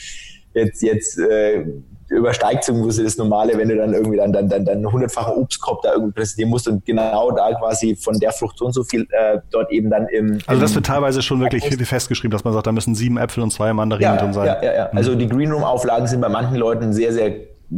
[0.54, 1.66] jetzt, jetzt äh,
[2.10, 5.94] übersteigt so das Normale, wenn du dann irgendwie dann, dann, dann, dann hundertfachen Obstkorb da
[5.94, 9.40] irgendwie präsentieren musst und genau da quasi von der Frucht so und so viel äh,
[9.52, 10.40] dort eben dann im.
[10.48, 13.52] Also das wird teilweise schon wirklich festgeschrieben, dass man sagt, da müssen sieben Äpfel und
[13.52, 14.48] zwei Mandarinen ja, drin sein.
[14.48, 14.90] Ja, ja, ja.
[14.92, 14.98] Mhm.
[14.98, 17.34] Also die Greenroom-Auflagen sind bei manchen Leuten sehr, sehr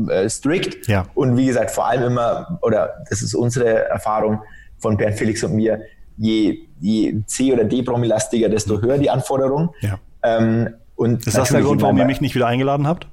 [0.09, 0.87] äh, strikt.
[0.87, 1.05] Ja.
[1.15, 4.41] Und wie gesagt, vor allem immer, oder das ist unsere Erfahrung
[4.77, 5.81] von Bernd Felix und mir,
[6.17, 9.69] je, je C- oder D-Promilastiger, desto höher die Anforderungen.
[9.81, 9.97] Ja.
[10.21, 13.07] Ähm, und ist das der Grund, warum ihr mich nicht wieder eingeladen habt?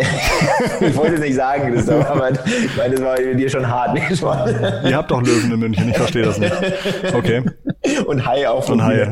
[0.80, 3.98] ich wollte es nicht sagen, Christoph, aber ich meine, das war mit dir schon hart.
[3.98, 6.52] Ihr habt doch Löwen in München, ich verstehe das nicht.
[7.14, 7.42] Okay.
[8.06, 8.68] Und Hai auch.
[8.68, 9.10] Und Hai.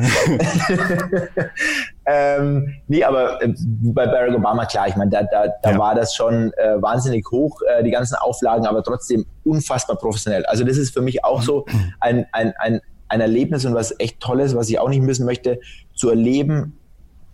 [2.05, 5.77] ähm, nee, aber äh, bei Barack Obama, klar, ich meine, da, da, da ja.
[5.77, 10.45] war das schon äh, wahnsinnig hoch, äh, die ganzen Auflagen, aber trotzdem unfassbar professionell.
[10.45, 11.65] Also das ist für mich auch so
[11.99, 15.59] ein, ein, ein, ein Erlebnis und was echt Tolles, was ich auch nicht missen möchte,
[15.95, 16.78] zu erleben,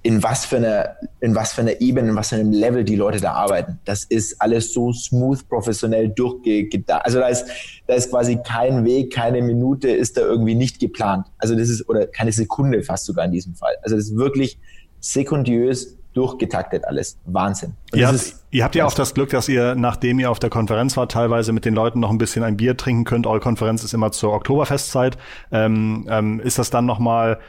[0.06, 2.96] in was für einer, in was für einer Ebene, in was für einem Level die
[2.96, 3.80] Leute da arbeiten.
[3.86, 7.04] Das ist alles so smooth, professionell durchgedacht.
[7.04, 7.48] Also da ist,
[7.88, 11.26] da ist quasi kein Weg, keine Minute ist da irgendwie nicht geplant.
[11.40, 13.74] Also das ist, oder keine Sekunde fast sogar in diesem Fall.
[13.82, 14.60] Also das ist wirklich
[15.00, 17.18] sekundiös durchgetaktet alles.
[17.26, 17.74] Wahnsinn.
[17.92, 20.96] ihr habt, ihr habt ja auch das Glück, dass ihr, nachdem ihr auf der Konferenz
[20.98, 23.26] wart, teilweise mit den Leuten noch ein bisschen ein Bier trinken könnt.
[23.26, 25.18] Eure Konferenz ist immer zur Oktoberfestzeit.
[25.52, 27.40] Ähm, ähm, ist das dann nochmal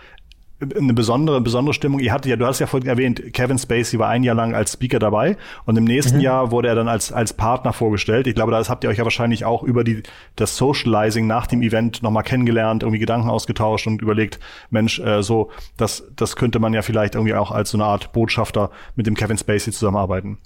[0.60, 2.00] eine besondere, besondere Stimmung.
[2.00, 4.72] Ihr hattet ja, du hast ja vorhin erwähnt, Kevin Spacey war ein Jahr lang als
[4.72, 6.22] Speaker dabei und im nächsten mhm.
[6.22, 8.26] Jahr wurde er dann als, als Partner vorgestellt.
[8.26, 10.02] Ich glaube, das habt ihr euch ja wahrscheinlich auch über die,
[10.34, 14.40] das Socializing nach dem Event nochmal kennengelernt, irgendwie Gedanken ausgetauscht und überlegt,
[14.70, 18.12] Mensch, äh, so, das, das könnte man ja vielleicht irgendwie auch als so eine Art
[18.12, 20.38] Botschafter mit dem Kevin Spacey zusammenarbeiten.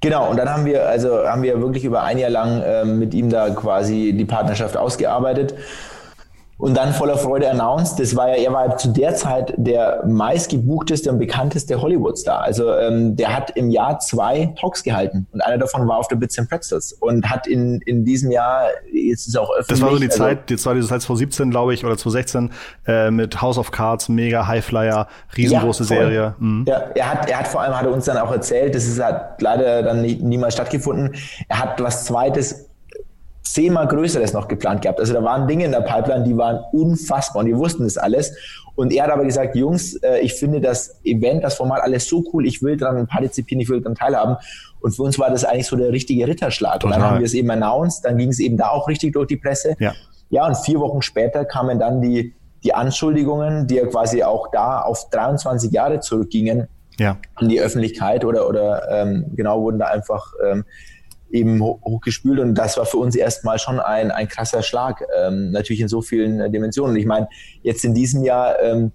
[0.00, 3.14] Genau, und dann haben wir, also haben wir wirklich über ein Jahr lang äh, mit
[3.14, 5.54] ihm da quasi die Partnerschaft ausgearbeitet.
[6.58, 11.10] Und dann voller Freude announced, das war ja, er war zu der Zeit der meistgebuchteste
[11.10, 12.40] und bekannteste Hollywood-Star.
[12.40, 16.16] Also ähm, der hat im Jahr zwei Talks gehalten und einer davon war auf der
[16.16, 19.80] Bits and Pretzels und hat in, in diesem Jahr, jetzt ist auch öffentlich.
[19.80, 22.50] Das war so die also, Zeit, das war diese Zeit 2017, glaube ich, oder 2016
[22.86, 26.34] äh, mit House of Cards, mega Highflyer, riesengroße ja, Serie.
[26.38, 26.64] Mhm.
[26.68, 29.02] Ja, er hat, er hat vor allem, hat er uns dann auch erzählt, das ist
[29.02, 31.14] hat leider dann nie, niemals stattgefunden.
[31.48, 32.70] Er hat was Zweites
[33.44, 34.98] zehnmal Größeres noch geplant gehabt.
[34.98, 38.34] Also da waren Dinge in der Pipeline, die waren unfassbar und die wussten das alles.
[38.74, 42.24] Und er hat aber gesagt, Jungs, äh, ich finde das Event, das Format alles so
[42.32, 44.36] cool, ich will daran partizipieren, ich will daran teilhaben.
[44.80, 46.80] Und für uns war das eigentlich so der richtige Ritterschlag.
[46.80, 46.86] Total.
[46.86, 49.28] Und dann haben wir es eben announced, dann ging es eben da auch richtig durch
[49.28, 49.76] die Presse.
[49.78, 49.92] Ja,
[50.30, 54.80] ja und vier Wochen später kamen dann die, die Anschuldigungen, die ja quasi auch da
[54.80, 56.66] auf 23 Jahre zurückgingen
[56.98, 57.18] ja.
[57.36, 60.64] an die Öffentlichkeit oder, oder ähm, genau wurden da einfach ähm,
[61.34, 65.80] eben hochgespült und das war für uns erstmal schon ein, ein krasser Schlag, ähm, natürlich
[65.80, 66.96] in so vielen äh, Dimensionen.
[66.96, 67.28] Ich meine,
[67.62, 68.92] jetzt in diesem Jahr, ähm,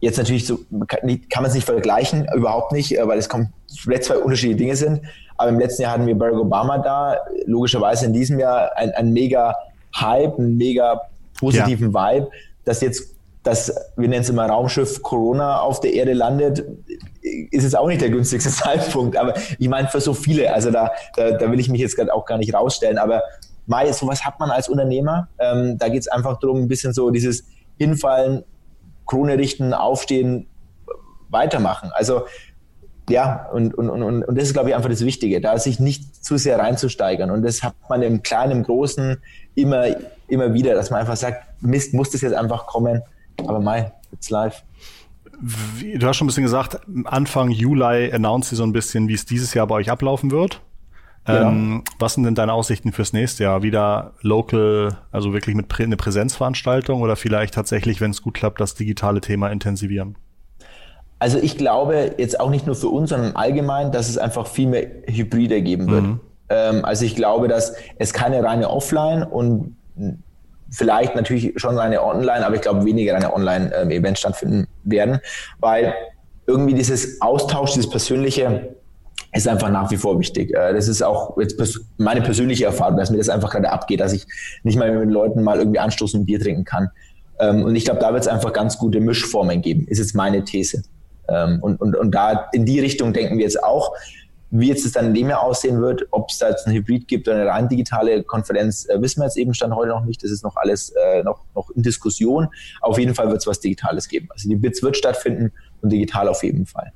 [0.00, 4.04] jetzt natürlich so, kann, kann man es nicht vergleichen, überhaupt nicht, äh, weil es komplett
[4.04, 5.02] zwei unterschiedliche Dinge sind.
[5.36, 9.12] Aber im letzten Jahr hatten wir Barack Obama da, logischerweise in diesem Jahr ein, ein
[9.12, 9.54] mega
[9.94, 10.98] Hype, einen mega
[11.38, 12.14] positiven ja.
[12.14, 12.30] Vibe,
[12.64, 13.11] dass jetzt
[13.42, 16.64] das, wir nennen es immer Raumschiff Corona auf der Erde landet,
[17.50, 19.16] ist es auch nicht der günstigste Zeitpunkt.
[19.16, 22.14] Aber ich meine, für so viele, also da, da, da will ich mich jetzt gerade
[22.14, 22.98] auch gar nicht rausstellen.
[22.98, 23.22] Aber
[23.66, 25.28] Mai, sowas hat man als Unternehmer.
[25.38, 27.44] Ähm, da geht es einfach darum, ein bisschen so dieses
[27.78, 28.44] Hinfallen,
[29.06, 30.46] Krone richten, aufstehen,
[31.30, 31.90] weitermachen.
[31.94, 32.22] Also
[33.08, 36.24] ja, und, und, und, und das ist, glaube ich, einfach das Wichtige, da sich nicht
[36.24, 37.30] zu sehr reinzusteigern.
[37.30, 39.20] Und das hat man im Kleinen, im Großen
[39.54, 39.86] immer,
[40.28, 43.02] immer wieder, dass man einfach sagt, Mist, muss das jetzt einfach kommen.
[43.48, 44.62] Aber Mai, it's live.
[45.40, 49.24] Du hast schon ein bisschen gesagt, Anfang Juli announced sie so ein bisschen, wie es
[49.24, 50.60] dieses Jahr bei euch ablaufen wird.
[51.26, 51.48] Ja.
[51.48, 53.62] Ähm, was sind denn deine Aussichten fürs nächste Jahr?
[53.62, 58.60] Wieder local, also wirklich mit Prä eine Präsenzveranstaltung oder vielleicht tatsächlich, wenn es gut klappt,
[58.60, 60.16] das digitale Thema intensivieren?
[61.18, 64.66] Also ich glaube jetzt auch nicht nur für uns, sondern allgemein, dass es einfach viel
[64.66, 66.02] mehr Hybride geben wird.
[66.02, 66.20] Mhm.
[66.48, 69.76] Ähm, also ich glaube, dass es keine reine Offline und
[70.72, 75.20] vielleicht natürlich schon eine Online, aber ich glaube weniger eine Online-Event stattfinden werden,
[75.60, 75.94] weil
[76.46, 78.74] irgendwie dieses Austausch, dieses Persönliche
[79.34, 80.52] ist einfach nach wie vor wichtig.
[80.54, 81.60] Äh, das ist auch jetzt
[81.96, 84.26] meine persönliche Erfahrung, dass mir das einfach gerade abgeht, dass ich
[84.62, 86.90] nicht mal mit Leuten mal irgendwie anstoßen und Bier trinken kann.
[87.38, 90.44] Ähm, und ich glaube, da wird es einfach ganz gute Mischformen geben, ist jetzt meine
[90.44, 90.82] These.
[91.28, 93.94] Ähm, und, und, und da in die Richtung denken wir jetzt auch.
[94.54, 97.08] Wie jetzt es dann in dem Jahr aussehen wird, ob es da jetzt ein Hybrid
[97.08, 100.22] gibt oder eine rein digitale Konferenz, äh, wissen wir jetzt eben Stand heute noch nicht.
[100.22, 102.48] Das ist noch alles äh, noch, noch in Diskussion.
[102.82, 104.28] Auf jeden Fall wird es was Digitales geben.
[104.30, 106.92] Also die Bits wird stattfinden und digital auf jeden Fall.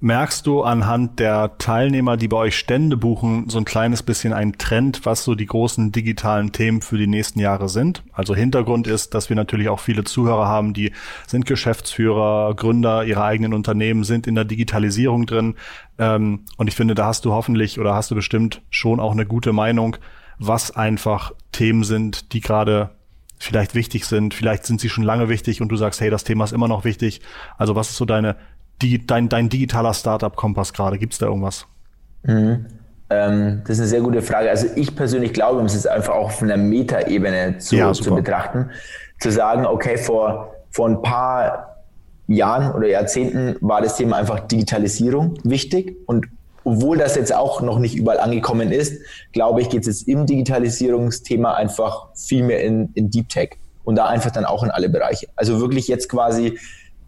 [0.00, 4.58] Merkst du anhand der Teilnehmer, die bei euch Stände buchen, so ein kleines bisschen einen
[4.58, 8.02] Trend, was so die großen digitalen Themen für die nächsten Jahre sind?
[8.12, 10.92] Also Hintergrund ist, dass wir natürlich auch viele Zuhörer haben, die
[11.26, 15.54] sind Geschäftsführer, Gründer ihrer eigenen Unternehmen, sind in der Digitalisierung drin.
[15.98, 19.24] Ähm, und ich finde, da hast du hoffentlich oder hast du bestimmt schon auch eine
[19.24, 19.96] gute Meinung,
[20.38, 22.90] was einfach Themen sind, die gerade
[23.38, 24.34] vielleicht wichtig sind.
[24.34, 26.84] Vielleicht sind sie schon lange wichtig und du sagst, hey, das Thema ist immer noch
[26.84, 27.20] wichtig.
[27.58, 28.36] Also was ist so deine
[28.82, 30.98] die, dein, dein digitaler Startup-Kompass gerade?
[30.98, 31.66] Gibt es da irgendwas?
[32.24, 32.66] Mhm.
[33.10, 34.50] Ähm, das ist eine sehr gute Frage.
[34.50, 38.14] Also ich persönlich glaube, um es jetzt einfach auch von der Metaebene zu, ja, zu
[38.14, 38.70] betrachten,
[39.20, 41.84] zu sagen, okay, vor, vor ein paar
[42.26, 46.26] Jahren oder Jahrzehnten war das Thema einfach Digitalisierung wichtig und
[46.64, 50.24] obwohl das jetzt auch noch nicht überall angekommen ist, glaube ich, geht es jetzt im
[50.24, 54.88] Digitalisierungsthema einfach viel mehr in, in Deep Tech und da einfach dann auch in alle
[54.88, 55.28] Bereiche.
[55.36, 56.58] Also wirklich jetzt quasi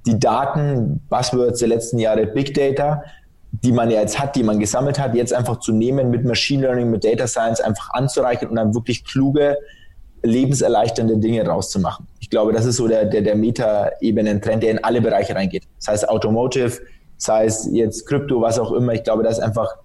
[0.07, 3.03] die Daten, Buzzwords der letzten Jahre, Big Data,
[3.51, 6.63] die man ja jetzt hat, die man gesammelt hat, jetzt einfach zu nehmen, mit Machine
[6.63, 9.57] Learning, mit Data Science einfach anzureichen und dann wirklich kluge,
[10.23, 12.07] lebenserleichternde Dinge rauszumachen.
[12.21, 15.65] Ich glaube, das ist so der, der, der Meta-Ebenen-Trend, der in alle Bereiche reingeht.
[15.79, 16.81] Sei es Automotive,
[17.17, 18.93] sei es jetzt Krypto, was auch immer.
[18.93, 19.77] Ich glaube, das ist einfach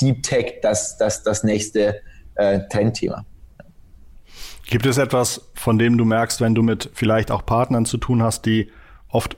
[0.00, 2.00] Deep Tech das, das, das nächste
[2.36, 3.24] äh, Trendthema.
[4.66, 8.22] Gibt es etwas, von dem du merkst, wenn du mit vielleicht auch Partnern zu tun
[8.22, 8.70] hast, die
[9.08, 9.36] oft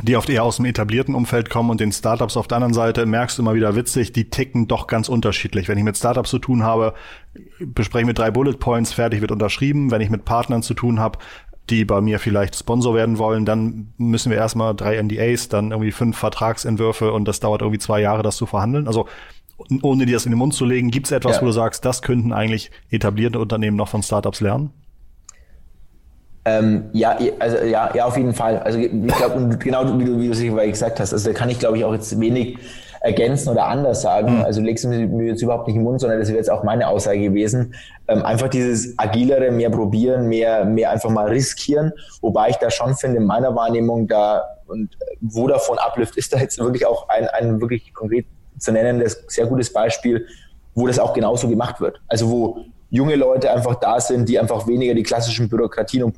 [0.00, 3.04] die oft eher aus dem etablierten Umfeld kommen und den Startups auf der anderen Seite
[3.04, 5.68] merkst du immer wieder witzig, die ticken doch ganz unterschiedlich.
[5.68, 6.94] Wenn ich mit Startups zu tun habe,
[7.60, 9.90] bespreche mit drei Bullet Points, fertig wird unterschrieben.
[9.90, 11.18] Wenn ich mit Partnern zu tun habe,
[11.70, 15.92] die bei mir vielleicht Sponsor werden wollen, dann müssen wir erstmal drei NDAs, dann irgendwie
[15.92, 18.86] fünf Vertragsentwürfe und das dauert irgendwie zwei Jahre, das zu verhandeln.
[18.86, 19.06] Also
[19.82, 21.42] ohne dir das in den Mund zu legen, gibt es etwas, ja.
[21.42, 24.70] wo du sagst, das könnten eigentlich etablierte Unternehmen noch von Startups lernen?
[26.44, 28.58] Ähm, ja, also ja, ja, auf jeden Fall.
[28.58, 31.58] Also ich glaube, genau wie du, wie du sicher gesagt hast, also da kann ich
[31.58, 32.58] glaube ich auch jetzt wenig
[33.02, 34.38] ergänzen oder anders sagen.
[34.38, 34.42] Mhm.
[34.42, 36.88] Also legst du mir jetzt überhaupt nicht im Mund, sondern das wäre jetzt auch meine
[36.88, 37.74] Aussage gewesen.
[38.08, 41.92] Ähm, einfach dieses agilere, mehr probieren, mehr, mehr einfach mal riskieren.
[42.20, 46.38] Wobei ich da schon finde, in meiner Wahrnehmung da und wo davon Uplift ist da
[46.38, 48.26] jetzt wirklich auch ein, ein wirklich konkret
[48.58, 50.26] zu nennendes, sehr gutes Beispiel,
[50.74, 52.00] wo das auch genauso gemacht wird.
[52.08, 56.14] Also wo junge Leute einfach da sind, die einfach weniger die klassischen Bürokratien und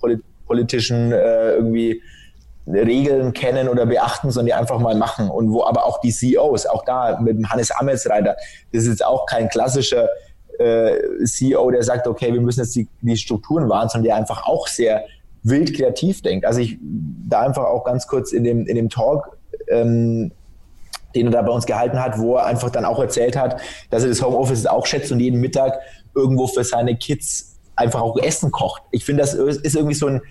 [0.46, 2.02] politischen äh, irgendwie
[2.66, 5.30] Regeln kennen oder beachten, sondern die einfach mal machen.
[5.30, 8.37] Und wo aber auch die CEOs, auch da mit dem Hannes Amelsreiter,
[8.72, 10.08] das ist jetzt auch kein klassischer
[10.58, 14.44] äh, CEO, der sagt, okay, wir müssen jetzt die, die Strukturen wahren, sondern der einfach
[14.44, 15.04] auch sehr
[15.44, 16.44] wild kreativ denkt.
[16.44, 16.76] Also ich
[17.28, 19.37] da einfach auch ganz kurz in dem, in dem Talk,
[19.68, 20.32] ähm,
[21.14, 24.03] den er da bei uns gehalten hat, wo er einfach dann auch erzählt hat, dass
[24.03, 25.79] er das Homeoffice auch schätzt und jeden Mittag
[26.14, 28.83] irgendwo für seine Kids einfach auch Essen kocht.
[28.90, 30.22] Ich finde, das ist irgendwie so ein,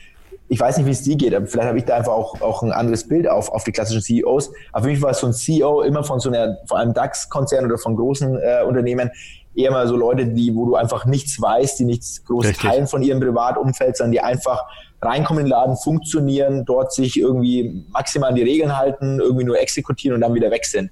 [0.50, 2.62] ich weiß nicht, wie es dir geht, aber vielleicht habe ich da einfach auch, auch
[2.64, 4.52] ein anderes Bild auf, auf die klassischen CEOs.
[4.72, 7.78] Aber für mich war so ein CEO immer von so einer, vor allem DAX-Konzern oder
[7.78, 9.10] von großen äh, Unternehmen,
[9.56, 12.70] eher mal so Leute, die, wo du einfach nichts weißt, die nichts groß Richtig.
[12.70, 14.66] teilen von ihrem Privatumfeld, sondern die einfach
[15.04, 19.60] reinkommen in den Laden, funktionieren, dort sich irgendwie maximal an die Regeln halten, irgendwie nur
[19.60, 20.92] exekutieren und dann wieder weg sind.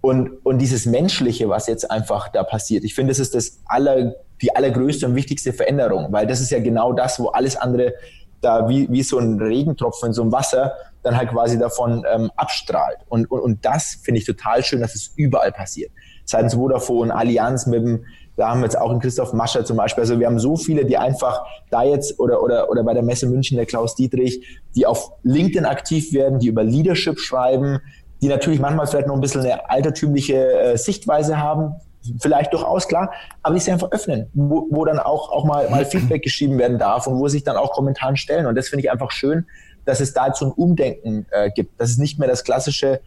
[0.00, 4.14] Und, und dieses Menschliche, was jetzt einfach da passiert, ich finde, das ist das aller,
[4.40, 7.94] die allergrößte und wichtigste Veränderung, weil das ist ja genau das, wo alles andere
[8.40, 12.30] da wie, wie so ein Regentropfen in so einem Wasser dann halt quasi davon ähm,
[12.36, 12.98] abstrahlt.
[13.08, 15.90] Und, und, und das finde ich total schön, dass es überall passiert.
[16.24, 18.04] Seitens Vodafone, Allianz mit dem,
[18.36, 20.02] da haben wir jetzt auch einen Christoph Mascher zum Beispiel.
[20.02, 23.26] Also wir haben so viele, die einfach da jetzt oder, oder, oder bei der Messe
[23.26, 27.80] München, der Klaus Dietrich, die auf LinkedIn aktiv werden, die über Leadership schreiben,
[28.20, 31.74] die natürlich manchmal vielleicht noch ein bisschen eine altertümliche äh, Sichtweise haben,
[32.20, 33.10] vielleicht durchaus klar,
[33.42, 36.78] aber die sich einfach öffnen, wo, wo dann auch, auch mal, mal Feedback geschrieben werden
[36.78, 38.46] darf und wo sich dann auch Kommentaren stellen.
[38.46, 39.46] Und das finde ich einfach schön,
[39.84, 43.00] dass es da so ein Umdenken äh, gibt, dass es nicht mehr das klassische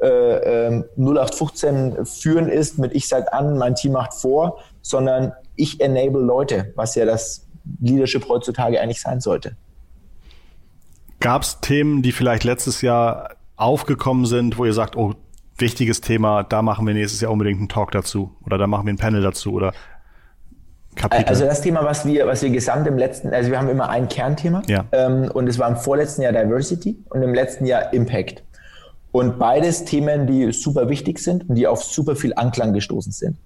[0.00, 5.80] äh, äh, 0815 führen ist mit ich sag an, mein Team macht vor, sondern ich
[5.80, 7.46] enable Leute, was ja das
[7.80, 9.56] Leadership heutzutage eigentlich sein sollte.
[11.20, 15.14] Gab es Themen, die vielleicht letztes Jahr aufgekommen sind, wo ihr sagt, oh,
[15.56, 18.92] wichtiges Thema, da machen wir nächstes Jahr unbedingt einen Talk dazu oder da machen wir
[18.92, 19.72] ein Panel dazu oder
[20.96, 21.26] Kapitel?
[21.26, 24.08] Also das Thema, was wir, was wir gesamt im letzten, also wir haben immer ein
[24.08, 24.84] Kernthema ja.
[24.92, 28.42] ähm, und es war im vorletzten Jahr Diversity und im letzten Jahr Impact.
[29.16, 33.38] Und beides Themen, die super wichtig sind und die auf super viel Anklang gestoßen sind.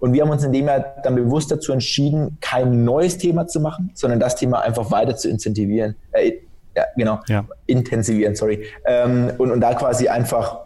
[0.00, 3.60] Und wir haben uns in dem Jahr dann bewusst dazu entschieden, kein neues Thema zu
[3.60, 6.32] machen, sondern das Thema einfach weiter zu incentivieren, äh,
[6.76, 7.44] ja, genau, ja.
[7.66, 8.66] intensivieren, sorry.
[8.84, 10.62] Ähm, und, und da quasi einfach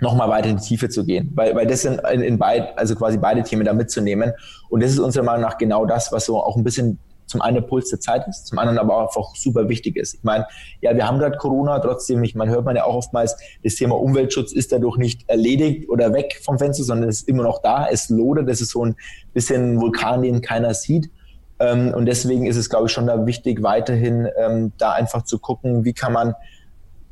[0.00, 2.94] nochmal weiter in die Tiefe zu gehen, weil, weil das sind in, in beid, also
[2.94, 4.32] quasi beide Themen da mitzunehmen.
[4.70, 7.66] Und das ist unserer Meinung nach genau das, was so auch ein bisschen zum einen
[7.66, 10.14] Puls der Zeit ist, zum anderen aber auch einfach super wichtig ist.
[10.14, 10.46] Ich meine,
[10.80, 13.98] ja, wir haben gerade Corona, trotzdem, ich meine, hört man ja auch oftmals, das Thema
[14.00, 17.86] Umweltschutz ist dadurch nicht erledigt oder weg vom Fenster, sondern es ist immer noch da,
[17.90, 18.96] es lodert, das ist so ein
[19.32, 21.10] bisschen ein Vulkan, den keiner sieht.
[21.58, 25.38] Ähm, und deswegen ist es, glaube ich, schon da wichtig, weiterhin ähm, da einfach zu
[25.38, 26.34] gucken, wie kann man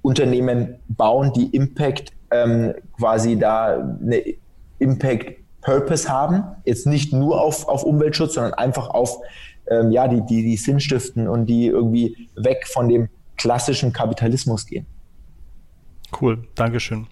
[0.03, 4.23] Unternehmen bauen, die Impact ähm, quasi da eine
[4.79, 9.21] Impact Purpose haben, jetzt nicht nur auf, auf Umweltschutz, sondern einfach auf
[9.71, 14.67] ähm, ja, die, die, die Sinn stiften und die irgendwie weg von dem klassischen Kapitalismus
[14.67, 14.87] gehen.
[16.21, 17.07] Cool, Dankeschön.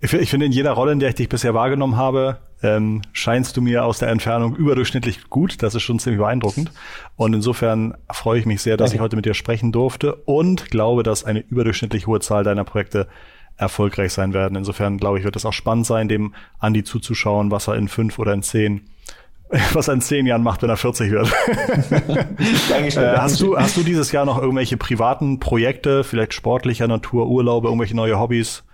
[0.00, 3.56] Ich, ich finde, in jeder Rolle, in der ich dich bisher wahrgenommen habe, ähm, scheinst
[3.56, 5.62] du mir aus der Entfernung überdurchschnittlich gut.
[5.62, 6.72] Das ist schon ziemlich beeindruckend.
[7.16, 8.96] Und insofern freue ich mich sehr, dass okay.
[8.96, 13.08] ich heute mit dir sprechen durfte und glaube, dass eine überdurchschnittlich hohe Zahl deiner Projekte
[13.56, 14.56] erfolgreich sein werden.
[14.56, 18.18] Insofern glaube ich, wird es auch spannend sein, dem Andi zuzuschauen, was er in fünf
[18.18, 18.88] oder in zehn
[19.72, 21.32] was er in zehn Jahren macht, wenn er 40 wird.
[22.68, 23.02] Dankeschön.
[23.02, 27.68] Äh, hast, du, hast du dieses Jahr noch irgendwelche privaten Projekte, vielleicht sportlicher Natur, Urlaube,
[27.68, 28.64] irgendwelche neue Hobbys?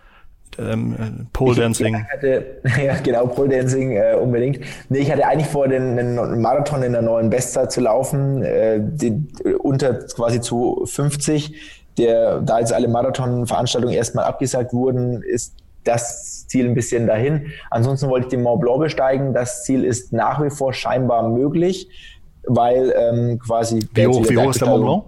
[0.58, 1.96] Ähm, äh, Pole Dancing.
[1.96, 4.60] Ich hatte, ja, genau, Pole Dancing äh, unbedingt.
[4.88, 8.78] Nee, ich hatte eigentlich vor, den, den Marathon in der neuen Bestzeit zu laufen, äh,
[8.80, 9.26] die,
[9.58, 16.66] unter quasi zu 50 der, da jetzt alle Marathonveranstaltungen erstmal abgesagt wurden, ist das Ziel
[16.66, 17.46] ein bisschen dahin.
[17.70, 19.34] Ansonsten wollte ich den Mont Blanc besteigen.
[19.34, 21.88] Das Ziel ist nach wie vor scheinbar möglich,
[22.46, 23.80] weil ähm, quasi.
[23.94, 25.04] Wie hoch, wie hoch ist der Mont Blanc?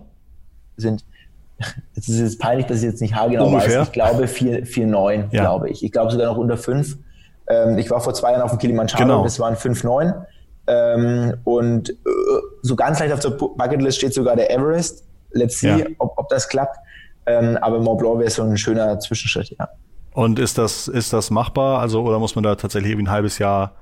[0.76, 1.04] Sind,
[1.96, 3.80] es ist jetzt peinlich, dass ich jetzt nicht haargenau Ungefähr.
[3.80, 3.88] weiß.
[3.88, 5.42] Ich glaube 4,9, ja.
[5.42, 5.84] glaube ich.
[5.84, 6.98] Ich glaube sogar noch unter 5.
[7.48, 9.22] Ähm, ich war vor zwei Jahren auf dem Kilimanjaro, genau.
[9.22, 10.24] das waren 5,9.
[10.66, 11.94] Ähm, und äh,
[12.62, 15.04] so ganz leicht auf der Bucketlist steht sogar der Everest
[15.34, 15.86] let's see, ja.
[15.98, 16.78] ob, ob das klappt.
[17.26, 19.68] Ähm, aber Mont Blanc wäre so ein schöner Zwischenschritt, ja.
[20.14, 21.80] Und ist das, ist das machbar?
[21.80, 23.72] Also, oder muss man da tatsächlich irgendwie ein halbes Jahr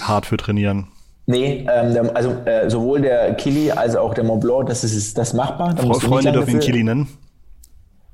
[0.00, 0.88] hart für trainieren?
[1.26, 5.32] Nee, ähm, also äh, sowohl der Kili als auch der Mont Blanc, das ist das
[5.32, 5.74] machbar.
[5.74, 7.08] Da Freunde dürfen ihn Kili nennen.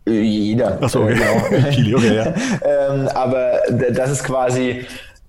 [0.06, 0.78] Jeder.
[0.80, 1.14] Ach so, okay.
[1.14, 1.68] Genau.
[1.70, 2.26] Kili, okay, ja.
[2.92, 3.60] ähm, aber
[3.90, 4.84] das ist quasi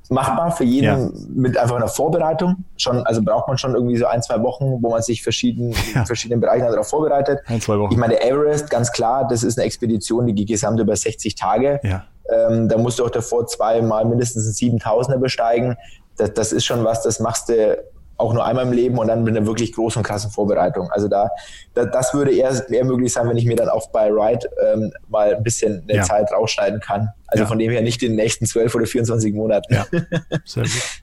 [0.10, 1.10] machbar für jeden ja.
[1.34, 2.66] mit einfach einer Vorbereitung.
[2.78, 6.02] Schon, also braucht man schon irgendwie so ein, zwei Wochen, wo man sich verschieden, ja.
[6.02, 7.40] in verschiedenen Bereichen darauf vorbereitet.
[7.48, 7.92] Ein, zwei Wochen.
[7.92, 11.80] Ich meine, Everest, ganz klar, das ist eine Expedition, die geht gesamt über 60 Tage.
[11.84, 12.06] Ja.
[12.30, 15.76] Ähm, da musst du auch davor zweimal mindestens einen 7000er besteigen.
[16.18, 17.78] Das, das ist schon was, das machst du
[18.18, 20.90] auch nur einmal im Leben und dann mit einer wirklich großen und krassen Vorbereitung.
[20.92, 21.30] Also da,
[21.74, 24.94] da das würde eher, eher möglich sein, wenn ich mir dann auch bei Ride ähm,
[25.10, 26.04] mal ein bisschen eine ja.
[26.04, 27.10] Zeit rausschneiden kann.
[27.28, 27.48] Also ja.
[27.48, 29.74] von dem her nicht in den nächsten 12 oder 24 Monaten.
[29.74, 29.86] Ja,
[30.46, 31.03] sehr gut.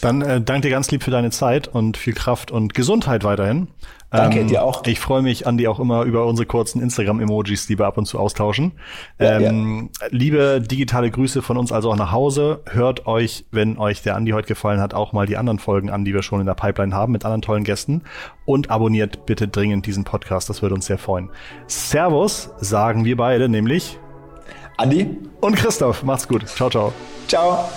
[0.00, 3.68] Dann äh, danke dir ganz lieb für deine Zeit und viel Kraft und Gesundheit weiterhin.
[4.10, 4.84] Danke, ähm, dir auch.
[4.86, 8.18] Ich freue mich, Andi, auch immer über unsere kurzen Instagram-Emojis, die wir ab und zu
[8.18, 8.72] austauschen.
[9.18, 10.06] Ja, ähm, ja.
[10.10, 12.60] Liebe digitale Grüße von uns also auch nach Hause.
[12.70, 16.04] Hört euch, wenn euch der Andi heute gefallen hat, auch mal die anderen Folgen an,
[16.04, 18.02] die wir schon in der Pipeline haben mit anderen tollen Gästen.
[18.44, 21.30] Und abonniert bitte dringend diesen Podcast, das würde uns sehr freuen.
[21.66, 23.98] Servus, sagen wir beide, nämlich
[24.76, 26.02] Andi und Christoph.
[26.04, 26.46] Macht's gut.
[26.46, 26.92] Ciao, ciao.
[27.26, 27.68] Ciao.